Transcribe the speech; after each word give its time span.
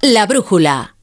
La 0.00 0.26
brújula. 0.26 0.94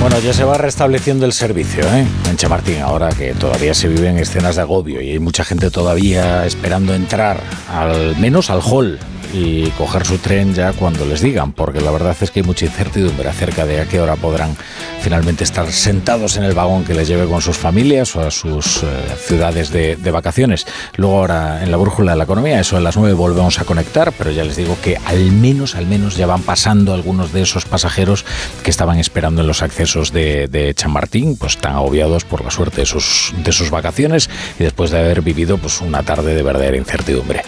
Bueno, 0.00 0.18
ya 0.20 0.32
se 0.32 0.42
va 0.44 0.56
restableciendo 0.56 1.26
el 1.26 1.34
servicio 1.34 1.84
¿eh? 1.84 2.06
en 2.30 2.36
Chamartín, 2.38 2.80
ahora 2.80 3.10
que 3.10 3.34
todavía 3.34 3.74
se 3.74 3.88
viven 3.88 4.16
escenas 4.16 4.56
de 4.56 4.62
agobio 4.62 5.02
y 5.02 5.10
hay 5.10 5.18
mucha 5.18 5.44
gente 5.44 5.70
todavía 5.70 6.46
esperando 6.46 6.94
entrar, 6.94 7.42
al 7.68 8.16
menos 8.16 8.48
al 8.48 8.62
hall 8.62 8.98
y 9.32 9.70
coger 9.70 10.04
su 10.04 10.18
tren 10.18 10.54
ya 10.54 10.72
cuando 10.72 11.04
les 11.06 11.20
digan, 11.20 11.52
porque 11.52 11.80
la 11.80 11.90
verdad 11.90 12.16
es 12.20 12.30
que 12.30 12.40
hay 12.40 12.46
mucha 12.46 12.64
incertidumbre 12.66 13.28
acerca 13.28 13.66
de 13.66 13.80
a 13.80 13.86
qué 13.86 14.00
hora 14.00 14.16
podrán 14.16 14.56
finalmente 15.00 15.44
estar 15.44 15.70
sentados 15.72 16.36
en 16.36 16.44
el 16.44 16.54
vagón 16.54 16.84
que 16.84 16.94
les 16.94 17.08
lleve 17.08 17.26
con 17.26 17.40
sus 17.40 17.56
familias 17.56 18.14
o 18.16 18.20
a 18.20 18.30
sus 18.30 18.82
eh, 18.82 18.86
ciudades 19.18 19.70
de, 19.70 19.96
vacaciones. 20.10 20.66
Luego 20.96 21.18
ahora 21.18 21.62
en 21.62 21.70
la 21.70 21.76
brújula 21.76 22.12
de 22.12 22.18
la 22.18 22.24
economía, 22.24 22.58
eso 22.58 22.76
a 22.76 22.80
las 22.80 22.96
9 22.96 23.14
volvemos 23.14 23.60
a 23.60 23.64
conectar, 23.64 24.12
pero 24.12 24.32
ya 24.32 24.42
les 24.42 24.56
digo 24.56 24.76
que 24.82 24.98
al 25.06 25.30
menos, 25.30 25.76
al 25.76 25.86
menos 25.86 26.16
ya 26.16 26.26
van 26.26 26.42
pasando 26.42 26.92
algunos 26.92 27.32
de 27.32 27.42
esos 27.42 27.64
pasajeros 27.64 28.24
que 28.64 28.70
estaban 28.70 28.98
esperando 28.98 29.42
en 29.42 29.46
los 29.46 29.62
accesos 29.62 30.12
de, 30.12 30.48
de 30.48 30.74
Chamartín, 30.74 31.36
pues 31.36 31.58
tan 31.58 31.74
agobiados 31.74 32.24
por 32.24 32.44
la 32.44 32.50
suerte 32.50 32.80
de 32.80 32.86
sus, 32.86 33.32
de 33.36 33.52
sus 33.52 33.70
vacaciones 33.70 34.28
y 34.58 34.64
después 34.64 34.90
de 34.90 34.98
haber 34.98 35.22
vivido 35.22 35.58
pues 35.58 35.80
una 35.80 36.02
tarde 36.02 36.34
de 36.34 36.42
verdadera 36.42 36.76
incertidumbre. 36.76 37.42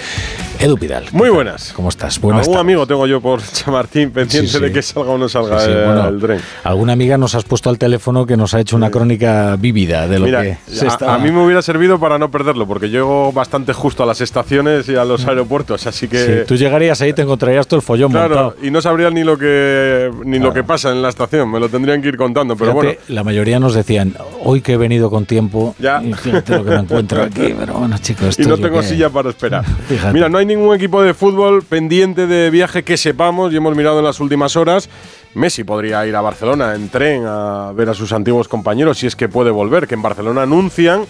Edu 0.62 0.76
Pidal. 0.76 1.06
Muy 1.10 1.28
buenas. 1.28 1.72
¿Cómo 1.72 1.88
estás? 1.88 2.20
Buenas 2.20 2.46
Algún 2.46 2.60
amigo 2.60 2.86
tengo 2.86 3.04
yo 3.08 3.20
por 3.20 3.42
Chamartín 3.52 4.12
pendiente 4.12 4.60
de 4.60 4.70
que 4.70 4.80
salga 4.80 5.10
o 5.10 5.18
no 5.18 5.28
salga 5.28 5.64
el, 6.08 6.20
tren. 6.20 6.40
Alguna 6.62 6.92
amiga 6.92 7.18
nos 7.18 7.34
has 7.34 7.42
puesto 7.42 7.68
al 7.68 7.78
teléfono 7.78 8.26
que 8.26 8.36
nos 8.36 8.54
ha 8.54 8.60
hecho 8.60 8.76
una 8.76 8.88
crónica 8.88 9.56
vívida 9.56 10.06
de 10.06 10.20
lo 10.20 10.26
que 10.26 10.58
se 10.68 10.86
a, 10.86 11.14
a, 11.14 11.18
mí 11.18 11.32
me 11.32 11.44
hubiera 11.44 11.62
servido 11.62 11.98
para 11.98 12.16
no 12.16 12.30
perderlo, 12.30 12.64
porque 12.68 12.90
llego 12.90 13.32
bastante 13.32 13.72
justo 13.72 14.04
a 14.04 14.06
las 14.06 14.20
estaciones 14.20 14.88
y 14.88 14.94
a 14.94 15.04
los 15.04 15.26
aeropuertos, 15.26 15.84
así 15.88 16.06
que... 16.06 16.44
tú 16.46 16.54
llegarías 16.54 17.00
ahí 17.00 17.10
y 17.10 17.12
te 17.12 17.22
encontrarías 17.22 17.66
todo 17.66 17.78
el 17.78 17.82
follón 17.82 18.12
Claro, 18.12 18.54
y 18.62 18.70
no 18.70 18.80
sabrías 18.80 19.12
ni 19.12 19.24
lo 19.24 19.36
que 19.36 20.12
ni 20.24 20.38
lo 20.38 20.52
que 20.52 20.62
pasa 20.62 20.92
en 20.92 21.02
la 21.02 21.08
estación, 21.08 21.50
me 21.50 21.58
lo 21.58 21.69
tendrían 21.70 22.00
que 22.00 22.08
ir 22.08 22.16
contando, 22.16 22.56
pero 22.56 22.72
bueno. 22.72 22.92
La 23.08 23.24
mayoría 23.24 23.58
nos 23.58 23.74
decían, 23.74 24.14
hoy 24.44 24.60
que 24.60 24.74
he 24.74 24.76
venido 24.76 25.10
con 25.10 25.26
tiempo, 25.26 25.74
ya. 25.80 26.00
fíjate 26.00 26.56
lo 26.56 26.64
que 26.64 26.70
me 26.70 26.80
encuentro 26.82 27.22
aquí, 27.24 27.52
pero 27.58 27.74
bueno, 27.74 27.98
chicos... 27.98 28.38
y 28.38 28.44
no 28.44 28.56
tengo 28.58 28.80
silla 28.80 29.10
para 29.10 29.30
esperar. 29.30 29.64
Mira, 30.12 30.28
no 30.28 30.38
hay 30.38 30.52
ningún 30.56 30.75
equipo 30.75 31.03
de 31.03 31.14
fútbol 31.14 31.62
pendiente 31.62 32.27
de 32.27 32.50
viaje 32.50 32.83
que 32.83 32.97
sepamos 32.97 33.53
y 33.53 33.56
hemos 33.56 33.75
mirado 33.75 33.98
en 33.98 34.05
las 34.05 34.20
últimas 34.20 34.56
horas. 34.56 34.89
Messi 35.34 35.64
podría 35.64 36.06
ir 36.06 36.14
a 36.14 36.20
Barcelona 36.20 36.75
en 36.75 36.91
tren 36.91 37.25
a 37.27 37.72
ver 37.75 37.89
a 37.89 37.94
sus 37.94 38.12
antiguos 38.12 38.48
compañeros 38.48 38.98
si 38.98 39.06
es 39.06 39.17
que 39.17 39.28
puede 39.28 39.50
volver, 39.50 39.89
que 39.89 39.94
en 39.94 40.03
Barcelona 40.03 40.42
anuncian 40.42 41.06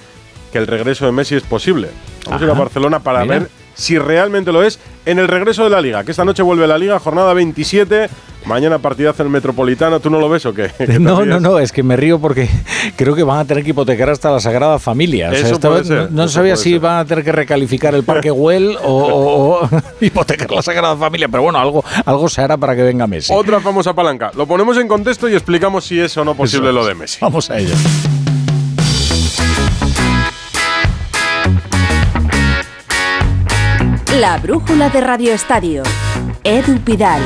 que 0.53 0.59
el 0.59 0.67
regreso 0.67 1.07
de 1.07 1.13
Messi 1.13 1.35
es 1.35 1.43
posible. 1.43 1.89
Vamos 2.27 2.43
a 2.43 2.45
ir 2.45 2.51
a 2.51 2.55
Barcelona 2.55 3.01
para 3.01 3.25
ver 3.25 3.49
si 3.75 3.99
realmente 3.99 4.53
lo 4.53 4.63
es 4.63 4.79
en 5.07 5.19
el 5.19 5.27
regreso 5.27 5.65
de 5.65 5.71
la 5.71 5.81
liga, 5.81 6.05
que 6.05 6.13
esta 6.13 6.25
noche 6.25 6.43
vuelve 6.43 6.67
la 6.67 6.79
liga, 6.79 6.99
jornada 7.01 7.35
27, 7.35 8.09
mañana 8.45 8.79
partidazo 8.79 9.23
en 9.23 9.29
el 9.29 9.33
Metropolitano, 9.33 10.01
¿tú 10.01 10.11
no 10.11 10.19
lo 10.19 10.29
ves 10.29 10.47
o 10.47 10.55
qué? 10.55 10.71
No, 11.03 11.25
no, 11.25 11.41
no, 11.41 11.59
es 11.59 11.73
que 11.73 11.83
me 11.83 11.97
río 11.97 12.21
porque 12.21 12.49
creo 12.97 13.15
que 13.15 13.23
van 13.23 13.41
a 13.41 13.45
tener 13.45 13.65
que 13.65 13.71
hipotecar 13.71 14.11
hasta 14.11 14.31
la 14.31 14.41
Sagrada 14.41 14.79
Familia. 14.79 15.31
no, 16.11 16.29
sabía 16.29 16.57
si 16.57 16.79
van 16.79 16.99
a 16.99 17.05
tener 17.05 17.25
que 17.25 17.33
recalificar 17.33 17.95
el 17.95 18.05
Parque 18.05 18.31
Güell 18.43 18.77
o, 18.85 19.69
hipotecar 20.01 20.51
la 20.51 20.63
Sagrada 20.63 20.97
Familia, 20.97 21.29
pero 21.29 21.43
bueno, 21.43 21.59
algo, 21.59 21.85
algo 22.05 22.29
se 22.29 22.43
hará 22.43 22.57
para 22.57 22.77
que 22.77 22.83
venga 22.83 23.07
Messi. 23.07 23.33
Otra 23.35 23.61
famosa 23.61 23.95
palanca. 23.95 24.31
Lo 24.37 24.47
ponemos 24.47 24.77
en 24.79 24.89
contexto 24.89 25.29
y 25.29 25.35
explicamos 25.35 25.85
si 25.85 25.99
es 25.99 26.17
o 26.17 26.25
no 26.25 26.35
posible 26.35 26.73
lo 26.73 26.85
de 26.85 26.95
Messi. 26.95 27.19
Vamos 27.21 27.51
a 27.51 27.59
ello. 27.59 27.75
La 34.19 34.37
brújula 34.39 34.91
de 34.91 35.01
Radio 35.01 35.33
Estadio. 35.33 35.83
Edu 36.45 36.79
Pidal. 36.81 37.23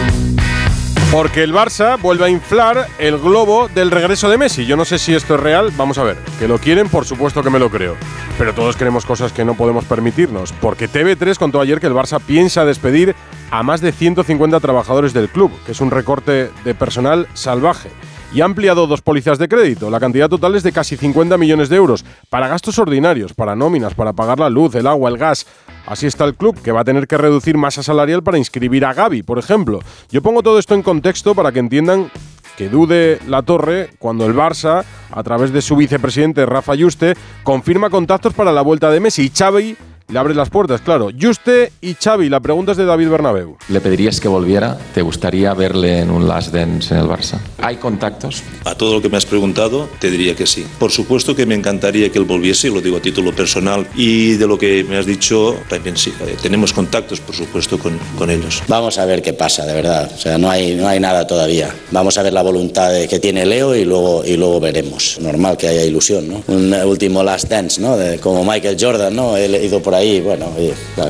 Porque 1.13 1.43
el 1.43 1.55
Barça 1.55 1.99
vuelve 2.01 2.27
a 2.27 2.29
inflar 2.29 2.89
el 2.99 3.19
globo 3.19 3.69
del 3.69 3.91
regreso 3.91 4.29
de 4.29 4.39
Messi. 4.39 4.67
Yo 4.67 4.77
no 4.77 4.85
sé 4.85 4.99
si 4.99 5.15
esto 5.15 5.37
es 5.37 5.41
real, 5.41 5.71
vamos 5.77 5.99
a 5.99 6.03
ver. 6.03 6.19
Que 6.39 6.49
lo 6.49 6.59
quieren, 6.59 6.89
por 6.89 7.07
supuesto 7.07 7.43
que 7.43 7.51
me 7.51 7.59
lo 7.59 7.71
creo. 7.71 7.97
Pero 8.37 8.53
todos 8.53 8.77
queremos 8.77 9.07
cosas 9.07 9.33
que 9.33 9.45
no 9.45 9.55
podemos 9.55 9.85
permitirnos. 9.85 10.53
Porque 10.53 10.91
TV3 10.91 11.39
contó 11.39 11.61
ayer 11.61 11.81
que 11.81 11.87
el 11.87 11.95
Barça 11.95 12.21
piensa 12.21 12.65
despedir 12.65 13.15
a 13.51 13.63
más 13.63 13.81
de 13.81 13.93
150 13.93 14.61
trabajadores 14.61 15.13
del 15.13 15.29
club, 15.29 15.53
que 15.65 15.73
es 15.73 15.81
un 15.81 15.91
recorte 15.91 16.51
de 16.65 16.75
personal 16.75 17.29
salvaje 17.35 17.91
y 18.37 18.43
ha 18.43 18.45
ampliado 18.45 18.87
dos 18.87 19.01
pólizas 19.01 19.39
de 19.39 19.49
crédito. 19.49 19.89
La 19.89 19.99
cantidad 19.99 20.29
total 20.29 20.57
es 20.57 20.63
de 20.63 20.71
casi 20.71 20.99
50 20.99 21.39
millones 21.39 21.71
de 21.71 21.77
euros 21.77 22.05
para 22.29 22.49
gastos 22.49 22.79
ordinarios, 22.79 23.33
para 23.33 23.57
nóminas, 23.57 23.95
para 23.95 24.13
pagar 24.13 24.39
la 24.39 24.51
luz, 24.51 24.75
el 24.75 24.87
agua, 24.87 25.09
el 25.09 25.17
gas. 25.17 25.47
Así 25.87 26.07
está 26.07 26.27
el 26.27 26.35
club, 26.35 26.61
que 26.61 26.71
va 26.71 26.83
a 26.83 26.85
tener 26.85 27.07
que 27.09 27.17
reducir 27.17 27.57
masa 27.57 27.83
salarial 27.83 28.23
para 28.23 28.37
inscribir 28.37 28.85
a 28.85 28.93
Gaby, 28.93 29.23
por 29.23 29.39
ejemplo. 29.39 29.81
Yo 30.11 30.21
pongo 30.21 30.43
todo 30.43 30.59
esto 30.59 30.75
en 30.75 30.83
contexto 30.83 31.35
para 31.35 31.51
que 31.51 31.61
entiendan 31.61 32.11
que 32.59 32.69
dude 32.69 33.21
la 33.27 33.41
torre 33.41 33.89
cuando 33.99 34.27
el 34.27 34.35
Barça, 34.35 34.85
a 35.11 35.23
través 35.23 35.51
de 35.51 35.63
su 35.63 35.75
vicepresidente 35.75 36.45
Rafa 36.45 36.75
Yuste, 36.75 37.15
confirma 37.43 37.89
contactos 37.89 38.35
para 38.35 38.53
la 38.53 38.61
vuelta 38.61 38.91
de 38.91 39.01
Messi 39.01 39.23
y 39.23 39.31
Xavi 39.31 39.79
le 40.09 40.19
abre 40.19 40.35
las 40.35 40.51
puertas, 40.51 40.81
claro. 40.81 41.11
Juste 41.21 41.73
y 41.81 41.95
Xavi, 41.95 42.29
la 42.29 42.41
pregunta 42.41 42.73
es 42.73 42.79
de 42.79 42.85
David 42.85 43.09
Bernabeu. 43.09 43.57
¿Le 43.69 43.81
pedirías 43.81 44.21
que 44.21 44.29
volviera? 44.29 44.79
¿Te 44.95 45.03
gustaría 45.03 45.53
verle 45.53 45.99
en 46.01 46.11
un 46.11 46.29
Last 46.29 46.53
Dance 46.53 46.95
en 46.95 47.01
el 47.01 47.07
Barça? 47.07 47.39
¿Hay 47.59 47.77
contactos? 47.77 48.43
A 48.65 48.77
todo 48.77 48.95
lo 48.95 49.03
que 49.03 49.09
me 49.09 49.17
has 49.17 49.27
preguntado, 49.27 49.89
te 49.99 50.11
diría 50.11 50.37
que 50.37 50.47
sí. 50.47 50.65
Por 50.79 50.93
supuesto 50.93 51.35
que 51.35 51.45
me 51.45 51.57
encantaría 51.57 52.11
que 52.11 52.19
él 52.19 52.25
volviese, 52.25 52.71
lo 52.71 52.81
digo 52.81 52.99
a 52.99 53.01
título 53.01 53.35
personal, 53.35 53.87
y 53.97 54.35
de 54.35 54.47
lo 54.47 54.57
que 54.57 54.85
me 54.85 54.97
has 54.97 55.07
dicho, 55.07 55.57
también 55.69 55.97
sí. 55.97 56.13
Eh, 56.21 56.37
tenemos 56.41 56.73
contactos, 56.73 57.21
por 57.21 57.35
supuesto, 57.35 57.77
con, 57.79 57.99
con 58.17 58.31
ellos. 58.31 58.63
Vamos 58.69 58.99
a 58.99 59.07
ver 59.07 59.23
qué 59.23 59.33
pasa, 59.33 59.67
de 59.67 59.75
verdad. 59.75 60.09
O 60.15 60.19
sea, 60.19 60.39
no 60.39 60.49
hay, 60.49 60.77
no 60.77 60.87
hay 60.87 61.01
nada 61.01 61.27
todavía. 61.27 61.75
Vamos 61.91 62.17
a 62.17 62.23
ver 62.23 62.33
la 62.33 62.43
voluntad 62.43 62.93
que 63.11 63.19
tiene 63.19 63.45
Leo 63.45 63.75
y 63.75 63.85
luego, 63.85 64.25
y 64.25 64.37
luego 64.37 64.61
veremos. 64.61 65.19
Normal 65.21 65.57
que 65.57 65.67
haya 65.67 65.85
ilusión, 65.85 66.29
¿no? 66.29 66.45
Un 66.47 66.73
último 66.73 67.25
Last 67.25 67.49
Dance, 67.49 67.81
¿no? 67.81 67.97
como 68.21 68.45
Michael 68.45 68.77
Jordan, 68.79 69.17
¿no? 69.17 69.37
He 69.37 69.67
ido 69.67 69.83
por 69.83 69.96
ahí, 69.97 70.21
bueno, 70.21 70.47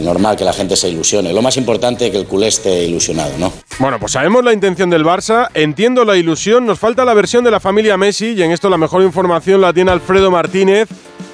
normal 0.01 0.37
que 0.37 0.45
la 0.45 0.53
gente 0.53 0.77
se 0.77 0.89
ilusione. 0.89 1.33
Lo 1.33 1.43
más 1.43 1.57
importante 1.57 2.07
es 2.07 2.11
que 2.13 2.19
el 2.19 2.27
culé 2.27 2.49
esté 2.49 2.85
ilusionado, 2.85 3.33
¿no? 3.39 3.53
Bueno, 3.79 4.01
pues 4.01 4.13
sabemos 4.13 4.43
la 4.43 4.53
intención 4.53 4.89
del 4.89 5.05
Barça, 5.05 5.49
entiendo 5.55 6.05
la 6.05 6.17
ilusión, 6.17 6.65
nos 6.65 6.79
falta 6.79 7.05
la 7.05 7.15
versión 7.15 7.45
de 7.45 7.51
la 7.51 7.61
familia 7.61 7.97
Messi 7.97 8.33
y 8.33 8.43
en 8.43 8.53
esto 8.53 8.71
la 8.71 8.79
mejor 8.79 9.03
información 9.03 9.61
la 9.61 9.73
tiene 9.73 9.91
Alfredo 9.91 10.31
Martínez, 10.31 10.89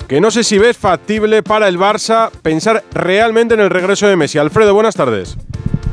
que 0.08 0.20
no 0.20 0.30
sé 0.30 0.44
si 0.44 0.58
ves 0.58 0.76
factible 0.76 1.42
para 1.42 1.68
el 1.68 1.78
Barça 1.78 2.30
pensar 2.42 2.82
realmente 2.92 3.54
en 3.54 3.60
el 3.60 3.70
regreso 3.70 4.06
de 4.08 4.16
Messi. 4.16 4.38
Alfredo, 4.38 4.74
buenas 4.74 4.94
tardes. 4.94 5.36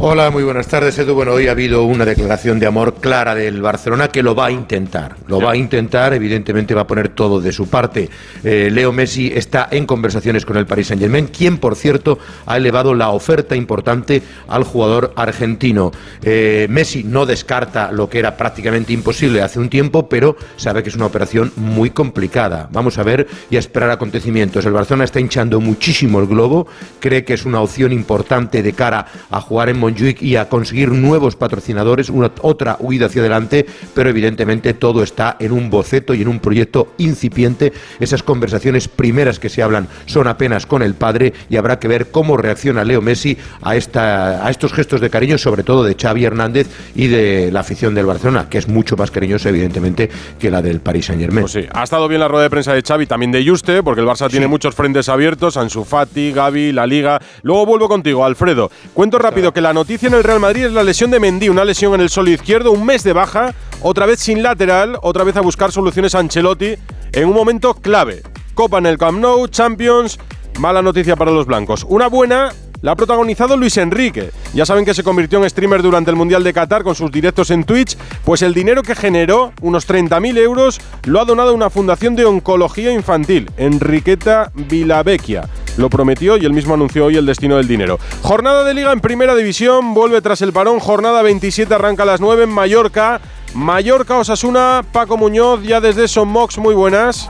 Hola, 0.02 0.32
muy 0.32 0.44
buenas 0.44 0.70
tardes, 0.70 0.98
Edu. 0.98 1.14
Bueno, 1.14 1.34
hoy 1.34 1.50
ha 1.50 1.52
habido 1.52 1.84
una 1.84 2.06
declaración 2.06 2.58
de 2.58 2.66
amor 2.66 3.02
clara 3.02 3.36
del 3.36 3.62
Barcelona 3.62 4.08
que 4.08 4.24
lo 4.24 4.34
va 4.34 4.46
a 4.46 4.52
intentar. 4.52 5.18
Lo 5.28 5.42
va 5.42 5.52
a 5.52 5.56
intentar, 5.58 6.14
evidentemente 6.14 6.74
va 6.74 6.84
a 6.84 6.88
poner 6.88 7.10
todo 7.10 7.42
de 7.42 7.52
su 7.52 7.68
parte. 7.68 8.09
Eh, 8.42 8.70
Leo 8.72 8.94
Messi 8.94 9.30
está 9.36 9.68
en 9.70 9.86
conversaciones 9.86 10.46
con 10.46 10.56
el 10.56 10.66
Paris 10.66 10.88
Saint-Germain, 10.88 11.28
quien, 11.28 11.58
por 11.58 11.76
cierto, 11.76 12.18
ha 12.46 12.56
elevado 12.56 12.94
la 12.94 13.09
oferta 13.09 13.58
importante 13.58 14.24
al 14.48 14.64
jugador 14.64 15.12
argentino. 15.18 15.92
Eh, 16.24 16.68
Messi 16.70 17.04
no 17.04 17.26
descarta 17.26 17.92
lo 17.92 18.09
que 18.09 18.20
era 18.20 18.38
prácticamente 18.38 18.94
imposible 18.94 19.42
hace 19.42 19.59
un 19.59 19.68
tiempo, 19.68 20.08
pero 20.08 20.38
sabe 20.56 20.82
que 20.82 20.88
es 20.88 20.96
una 20.96 21.08
operación 21.08 21.52
muy 21.58 21.90
complicada. 21.90 22.70
Vamos 22.72 22.98
a 23.00 23.04
ver 23.04 23.28
y 23.50 23.58
a 23.58 23.59
esperar 23.59 23.90
acontecimientos. 23.90 24.66
El 24.66 24.72
Barcelona 24.72 25.04
está 25.04 25.20
hinchando 25.20 25.59
muchísimo 25.59 26.22
el 26.22 26.28
globo, 26.28 26.68
cree 27.02 27.26
que 27.26 27.34
es 27.34 27.46
una 27.46 27.59
opción 27.59 27.92
importante 27.92 28.64
de 28.64 28.72
cara 28.72 29.06
a 29.30 29.42
jugar 29.42 29.68
en 29.68 29.89
y 29.98 30.36
a 30.36 30.50
conseguir 30.50 30.92
nuevos 30.92 31.36
patrocinadores, 31.36 32.10
una, 32.10 32.32
otra 32.42 32.78
huida 32.80 33.08
hacia 33.08 33.22
adelante, 33.22 33.66
pero 33.94 34.10
evidentemente 34.10 34.74
todo 34.74 35.04
está 35.04 35.38
en 35.40 35.52
un 35.52 35.70
boceto 35.70 36.14
y 36.14 36.22
en 36.22 36.28
un 36.28 36.40
proyecto 36.40 36.94
incipiente. 36.98 37.74
Esas 38.00 38.24
conversaciones 38.24 38.88
primeras 38.88 39.40
que 39.40 39.50
se 39.50 39.64
hablan 39.64 39.88
son 40.06 40.28
apenas 40.28 40.66
con 40.66 40.82
el 40.82 40.94
padre 40.94 41.34
y 41.50 41.58
habrá 41.58 41.80
que 41.80 41.88
ver 41.88 42.12
cómo 42.12 42.38
reacciona 42.38 42.84
Leo 42.84 43.02
Messi 43.02 43.38
a, 43.62 43.76
esta, 43.76 44.46
a 44.46 44.50
estos 44.50 44.74
gestos 44.74 45.02
de 45.02 45.09
cariño, 45.09 45.38
sobre 45.38 45.64
todo 45.64 45.84
de 45.84 45.96
Xavi 45.96 46.26
Hernández 46.26 46.68
y 46.96 47.08
de 47.08 47.52
la 47.52 47.62
afición 47.62 47.96
del 47.96 48.06
Barcelona, 48.06 48.47
que 48.50 48.58
es 48.58 48.68
mucho 48.68 48.96
más 48.96 49.12
cariñosa 49.12 49.50
evidentemente 49.50 50.09
que 50.40 50.52
la 50.52 50.62
del 50.62 50.80
Paris 50.80 51.06
Saint 51.06 51.22
Germain. 51.22 51.42
Pues 51.44 51.53
sí, 51.53 51.66
ha 51.72 51.84
estado 51.84 52.08
bien 52.08 52.22
la 52.22 52.28
rueda 52.28 52.44
de 52.44 52.50
prensa 52.50 52.74
de 52.74 52.82
Xavi, 52.82 53.06
también 53.06 53.32
de 53.32 53.46
Juste, 53.46 53.84
porque 53.84 54.02
el 54.02 54.08
Barça 54.08 54.30
tiene 54.30 54.47
muchos 54.47 54.76
frentes 54.76 55.09
abiertos, 55.09 55.58
Ansu 55.58 55.84
Fati, 55.84 56.32
Gaby, 56.32 56.72
la 56.72 56.85
Liga. 56.85 57.20
Luego 57.44 57.66
vuelvo 57.66 57.88
contigo, 57.88 58.26
Alfredo. 58.26 58.72
Cuento 58.94 59.18
rápido 59.20 59.53
que 59.53 59.62
la 59.62 59.74
noticia 59.79 60.09
en 60.09 60.14
el 60.14 60.26
Real 60.26 60.41
Madrid 60.41 60.66
es 60.66 60.73
la 60.73 60.84
lesión 60.84 61.09
de 61.09 61.22
Mendy, 61.22 61.47
una 61.47 61.64
lesión 61.64 61.93
en 61.93 62.02
el 62.02 62.09
solo 62.09 62.29
izquierdo, 62.29 62.73
un 62.73 62.85
mes 62.85 63.02
de 63.02 63.14
baja, 63.14 63.53
otra 63.81 64.05
vez 64.05 64.20
sin 64.20 64.43
lateral, 64.43 64.99
otra 65.02 65.23
vez 65.23 65.37
a 65.37 65.41
buscar 65.41 65.72
soluciones 65.72 66.14
a 66.14 66.20
Ancelotti 66.20 66.76
en 67.14 67.26
un 67.29 67.34
momento 67.34 67.73
clave. 67.73 68.22
Copa 68.55 68.79
en 68.79 68.87
el 68.87 68.97
Camp 68.97 69.20
Nou, 69.20 69.47
Champions, 69.47 70.20
mala 70.59 70.81
noticia 70.81 71.16
para 71.16 71.31
los 71.31 71.46
blancos. 71.46 71.85
Una 71.87 72.08
buena 72.08 72.52
la 72.81 72.91
ha 72.91 72.96
protagonizado 72.97 73.55
Luis 73.55 73.78
Enrique. 73.78 74.31
Ya 74.53 74.66
saben 74.66 74.84
que 74.84 74.93
se 74.93 75.02
convirtió 75.03 75.41
en 75.41 75.49
streamer 75.49 75.82
durante 75.82 76.11
el 76.11 76.17
Mundial 76.17 76.43
de 76.43 76.52
Qatar 76.52 76.84
con 76.84 76.96
sus 76.96 77.09
directos 77.09 77.49
en 77.49 77.64
Twitch, 77.64 77.96
pues 78.25 78.41
el 78.41 78.53
dinero 78.53 78.84
que 78.84 78.96
generó, 78.96 79.53
unos 79.61 79.87
30.000 79.87 80.40
euros, 80.40 80.82
lo 81.05 81.22
ha 81.22 81.25
donado 81.25 81.52
a 81.52 81.53
una 81.53 81.70
fundación 81.70 82.17
de 82.17 82.25
oncología 82.25 82.91
infantil, 82.91 83.49
Enriqueta 83.55 84.52
Vilavecchia. 84.53 85.47
Lo 85.79 85.90
prometió 85.90 86.37
y 86.37 86.46
él 86.46 86.53
mismo 86.53 86.73
anunció 86.73 87.05
hoy 87.05 87.17
el 87.17 87.26
destino 87.26 87.58
del 87.58 87.67
dinero. 87.67 87.99
Jornada 88.22 88.64
de 88.64 88.73
liga 88.73 88.91
en 88.91 88.99
primera 88.99 89.35
división, 89.35 89.93
vuelve 89.93 90.22
tras 90.22 90.41
el 90.41 90.53
parón, 90.53 90.79
jornada 90.79 91.22
27 91.22 91.73
arranca 91.73 92.03
a 92.03 92.05
las 92.05 92.22
9 92.22 92.43
en 92.43 92.49
Mallorca. 92.49 93.22
Mallorca 93.53 94.17
Osasuna, 94.17 94.84
Paco 94.91 95.17
Muñoz, 95.17 95.64
ya 95.64 95.81
desde 95.81 96.08
Mox, 96.23 96.58
muy 96.58 96.76
buenas. 96.76 97.29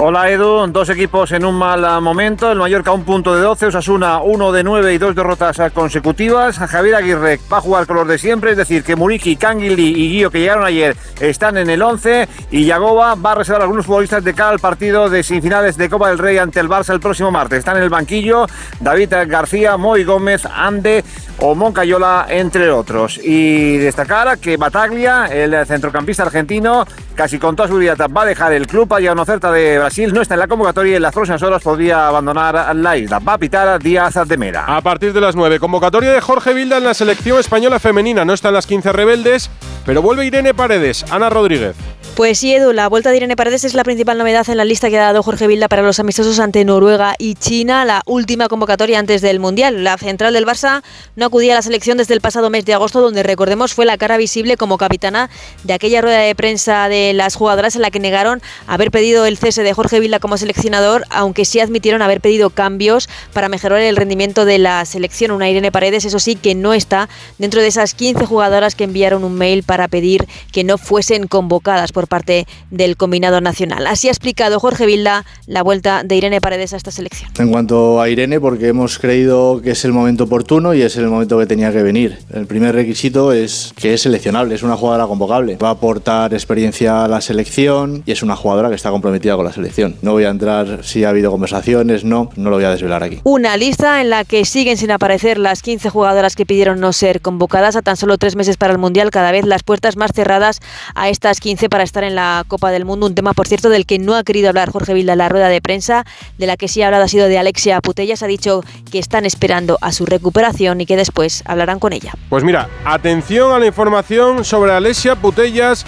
Hola 0.00 0.30
Edu, 0.30 0.64
dos 0.68 0.88
equipos 0.90 1.32
en 1.32 1.44
un 1.44 1.56
mal 1.56 2.00
momento, 2.00 2.52
el 2.52 2.58
Mallorca 2.58 2.92
un 2.92 3.02
punto 3.02 3.34
de 3.34 3.42
12, 3.42 3.66
Osasuna 3.66 4.20
uno 4.20 4.52
de 4.52 4.62
9 4.62 4.94
y 4.94 4.98
dos 4.98 5.14
derrotas 5.14 5.58
consecutivas. 5.72 6.56
Javier 6.56 6.94
Aguirre 6.94 7.40
va 7.52 7.58
a 7.58 7.60
jugar 7.60 7.86
con 7.86 7.96
los 7.96 8.06
de 8.06 8.16
siempre, 8.16 8.52
es 8.52 8.56
decir, 8.56 8.84
que 8.84 8.94
Muriki, 8.94 9.34
Canguili 9.34 9.88
y 9.88 10.08
Guío 10.12 10.30
que 10.30 10.38
llegaron 10.38 10.64
ayer 10.64 10.96
están 11.20 11.56
en 11.56 11.68
el 11.68 11.82
11 11.82 12.28
y 12.52 12.64
Yagoba 12.64 13.16
va 13.16 13.32
a 13.32 13.34
reservar 13.34 13.62
a 13.62 13.64
algunos 13.64 13.86
futbolistas 13.86 14.22
de 14.22 14.34
cara 14.34 14.50
al 14.50 14.60
partido 14.60 15.10
de 15.10 15.24
semifinales 15.24 15.76
de 15.76 15.90
Copa 15.90 16.10
del 16.10 16.18
Rey 16.18 16.38
ante 16.38 16.60
el 16.60 16.68
Barça 16.68 16.92
el 16.92 17.00
próximo 17.00 17.32
martes. 17.32 17.58
Están 17.58 17.76
en 17.76 17.82
el 17.82 17.90
banquillo 17.90 18.46
David 18.78 19.12
García, 19.26 19.76
Moy 19.76 20.04
Gómez, 20.04 20.46
Ande 20.46 21.04
o 21.40 21.54
Moncayola, 21.54 22.26
entre 22.28 22.70
otros. 22.70 23.18
Y 23.22 23.76
destacar 23.78 24.38
que 24.38 24.56
Bataglia, 24.56 25.26
el 25.26 25.66
centrocampista 25.66 26.24
argentino, 26.24 26.84
casi 27.14 27.38
con 27.38 27.56
toda 27.56 27.68
su 27.68 27.76
vida 27.76 27.94
va 28.06 28.22
a 28.22 28.26
dejar 28.26 28.52
el 28.52 28.66
club, 28.66 28.92
ha 28.94 29.00
llegado 29.00 29.16
de 29.38 29.78
Brasil, 29.78 30.12
no 30.12 30.20
está 30.20 30.34
en 30.34 30.40
la 30.40 30.48
convocatoria 30.48 30.92
y 30.92 30.96
en 30.96 31.02
las 31.02 31.14
próximas 31.14 31.42
horas 31.42 31.62
podría 31.62 32.08
abandonar 32.08 32.74
la 32.74 32.96
isla. 32.96 33.20
Va 33.20 33.34
a 33.34 33.38
pitar 33.38 33.80
Díaz 33.80 34.16
de 34.26 34.36
Mera. 34.36 34.64
A 34.64 34.80
partir 34.80 35.12
de 35.12 35.20
las 35.20 35.36
9, 35.36 35.60
convocatoria 35.60 36.12
de 36.12 36.20
Jorge 36.20 36.52
Vilda 36.52 36.78
en 36.78 36.84
la 36.84 36.94
selección 36.94 37.38
española 37.38 37.78
femenina. 37.78 38.24
No 38.24 38.32
está 38.32 38.48
en 38.48 38.54
las 38.54 38.66
15 38.66 38.92
rebeldes, 38.92 39.48
pero 39.86 40.02
vuelve 40.02 40.26
Irene 40.26 40.54
Paredes. 40.54 41.04
Ana 41.10 41.30
Rodríguez. 41.30 41.76
Pues 42.18 42.40
sí, 42.40 42.52
Edu, 42.52 42.72
la 42.72 42.88
vuelta 42.88 43.10
de 43.10 43.18
Irene 43.18 43.36
Paredes 43.36 43.62
es 43.62 43.74
la 43.74 43.84
principal 43.84 44.18
novedad 44.18 44.48
en 44.50 44.56
la 44.56 44.64
lista 44.64 44.90
que 44.90 44.98
ha 44.98 45.02
dado 45.02 45.22
Jorge 45.22 45.46
Vilda 45.46 45.68
para 45.68 45.82
los 45.82 46.00
amistosos 46.00 46.40
ante 46.40 46.64
Noruega 46.64 47.14
y 47.16 47.36
China, 47.36 47.84
la 47.84 48.02
última 48.06 48.48
convocatoria 48.48 48.98
antes 48.98 49.22
del 49.22 49.38
Mundial. 49.38 49.84
La 49.84 49.96
central 49.98 50.34
del 50.34 50.44
Barça 50.44 50.82
no 51.14 51.26
acudía 51.26 51.52
a 51.52 51.54
la 51.54 51.62
selección 51.62 51.96
desde 51.96 52.14
el 52.14 52.20
pasado 52.20 52.50
mes 52.50 52.64
de 52.64 52.74
agosto, 52.74 53.00
donde 53.00 53.22
recordemos 53.22 53.72
fue 53.72 53.86
la 53.86 53.96
cara 53.98 54.16
visible 54.16 54.56
como 54.56 54.78
capitana 54.78 55.30
de 55.62 55.74
aquella 55.74 56.00
rueda 56.00 56.18
de 56.18 56.34
prensa 56.34 56.88
de 56.88 57.12
las 57.12 57.36
jugadoras 57.36 57.76
en 57.76 57.82
la 57.82 57.92
que 57.92 58.00
negaron 58.00 58.42
haber 58.66 58.90
pedido 58.90 59.24
el 59.28 59.38
cese 59.38 59.62
de 59.62 59.72
Jorge 59.72 60.00
Vilda 60.00 60.18
como 60.18 60.36
seleccionador, 60.36 61.04
aunque 61.10 61.44
sí 61.44 61.60
admitieron 61.60 62.02
haber 62.02 62.20
pedido 62.20 62.50
cambios 62.50 63.08
para 63.32 63.48
mejorar 63.48 63.80
el 63.80 63.96
rendimiento 63.96 64.44
de 64.44 64.58
la 64.58 64.84
selección. 64.84 65.30
Una 65.30 65.48
Irene 65.48 65.70
Paredes, 65.70 66.04
eso 66.04 66.18
sí, 66.18 66.34
que 66.34 66.54
no 66.54 66.72
está 66.74 67.08
dentro 67.38 67.60
de 67.60 67.68
esas 67.68 67.94
15 67.94 68.26
jugadoras 68.26 68.74
que 68.74 68.84
enviaron 68.84 69.24
un 69.24 69.34
mail 69.34 69.62
para 69.62 69.86
pedir 69.88 70.26
que 70.52 70.64
no 70.64 70.78
fuesen 70.78 71.26
convocadas 71.26 71.92
por 71.92 72.08
parte 72.08 72.46
del 72.70 72.96
combinado 72.96 73.40
nacional. 73.40 73.86
Así 73.86 74.08
ha 74.08 74.10
explicado 74.10 74.58
Jorge 74.60 74.86
Vilda 74.86 75.24
la 75.46 75.62
vuelta 75.62 76.02
de 76.02 76.16
Irene 76.16 76.40
Paredes 76.40 76.72
a 76.72 76.76
esta 76.76 76.90
selección. 76.90 77.30
En 77.38 77.50
cuanto 77.50 78.00
a 78.00 78.08
Irene, 78.08 78.40
porque 78.40 78.68
hemos 78.68 78.98
creído 78.98 79.60
que 79.62 79.72
es 79.72 79.84
el 79.84 79.92
momento 79.92 80.24
oportuno 80.24 80.74
y 80.74 80.82
es 80.82 80.96
el 80.96 81.06
momento 81.08 81.38
que 81.38 81.46
tenía 81.46 81.70
que 81.72 81.82
venir. 81.82 82.18
El 82.32 82.46
primer 82.46 82.74
requisito 82.74 83.32
es 83.32 83.72
que 83.76 83.94
es 83.94 84.02
seleccionable, 84.02 84.54
es 84.54 84.62
una 84.62 84.76
jugadora 84.76 85.06
convocable. 85.06 85.56
Va 85.56 85.68
a 85.68 85.72
aportar 85.72 86.32
experiencia 86.32 87.04
a 87.04 87.08
la 87.08 87.20
selección 87.20 88.02
y 88.06 88.12
es 88.12 88.22
una 88.22 88.36
jugadora 88.36 88.68
que 88.68 88.74
está 88.74 88.90
comprometida 88.90 89.17
con 89.20 89.44
la 89.44 89.52
selección. 89.52 89.96
No 90.02 90.12
voy 90.12 90.24
a 90.24 90.30
entrar 90.30 90.84
si 90.84 91.04
ha 91.04 91.10
habido 91.10 91.30
conversaciones, 91.30 92.04
no, 92.04 92.30
no 92.36 92.50
lo 92.50 92.56
voy 92.56 92.64
a 92.64 92.70
desvelar 92.70 93.02
aquí. 93.02 93.20
Una 93.24 93.56
lista 93.56 94.00
en 94.00 94.10
la 94.10 94.24
que 94.24 94.44
siguen 94.44 94.76
sin 94.76 94.90
aparecer 94.90 95.38
las 95.38 95.62
15 95.62 95.90
jugadoras 95.90 96.36
que 96.36 96.46
pidieron 96.46 96.80
no 96.80 96.92
ser 96.92 97.20
convocadas 97.20 97.76
a 97.76 97.82
tan 97.82 97.96
solo 97.96 98.16
tres 98.16 98.36
meses 98.36 98.56
para 98.56 98.72
el 98.72 98.78
Mundial, 98.78 99.10
cada 99.10 99.32
vez 99.32 99.44
las 99.44 99.62
puertas 99.62 99.96
más 99.96 100.12
cerradas 100.14 100.60
a 100.94 101.08
estas 101.08 101.40
15 101.40 101.68
para 101.68 101.84
estar 101.84 102.04
en 102.04 102.14
la 102.14 102.44
Copa 102.46 102.70
del 102.70 102.84
Mundo. 102.84 103.06
Un 103.06 103.14
tema, 103.14 103.34
por 103.34 103.48
cierto, 103.48 103.68
del 103.68 103.86
que 103.86 103.98
no 103.98 104.14
ha 104.14 104.22
querido 104.22 104.48
hablar 104.48 104.70
Jorge 104.70 104.94
Vilda 104.94 105.12
en 105.12 105.18
la 105.18 105.28
rueda 105.28 105.48
de 105.48 105.60
prensa, 105.60 106.04
de 106.38 106.46
la 106.46 106.56
que 106.56 106.68
sí 106.68 106.82
ha 106.82 106.86
hablado 106.86 107.04
ha 107.04 107.08
sido 107.08 107.26
de 107.26 107.38
Alexia 107.38 107.80
Putellas. 107.80 108.22
Ha 108.22 108.26
dicho 108.26 108.62
que 108.90 108.98
están 108.98 109.26
esperando 109.26 109.78
a 109.80 109.92
su 109.92 110.06
recuperación 110.06 110.80
y 110.80 110.86
que 110.86 110.96
después 110.96 111.42
hablarán 111.46 111.80
con 111.80 111.92
ella. 111.92 112.12
Pues 112.28 112.44
mira, 112.44 112.68
atención 112.84 113.52
a 113.52 113.58
la 113.58 113.66
información 113.66 114.44
sobre 114.44 114.72
Alexia 114.72 115.16
Putellas 115.16 115.84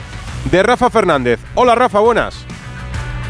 de 0.50 0.62
Rafa 0.62 0.90
Fernández. 0.90 1.40
Hola 1.54 1.74
Rafa, 1.74 2.00
buenas. 2.00 2.46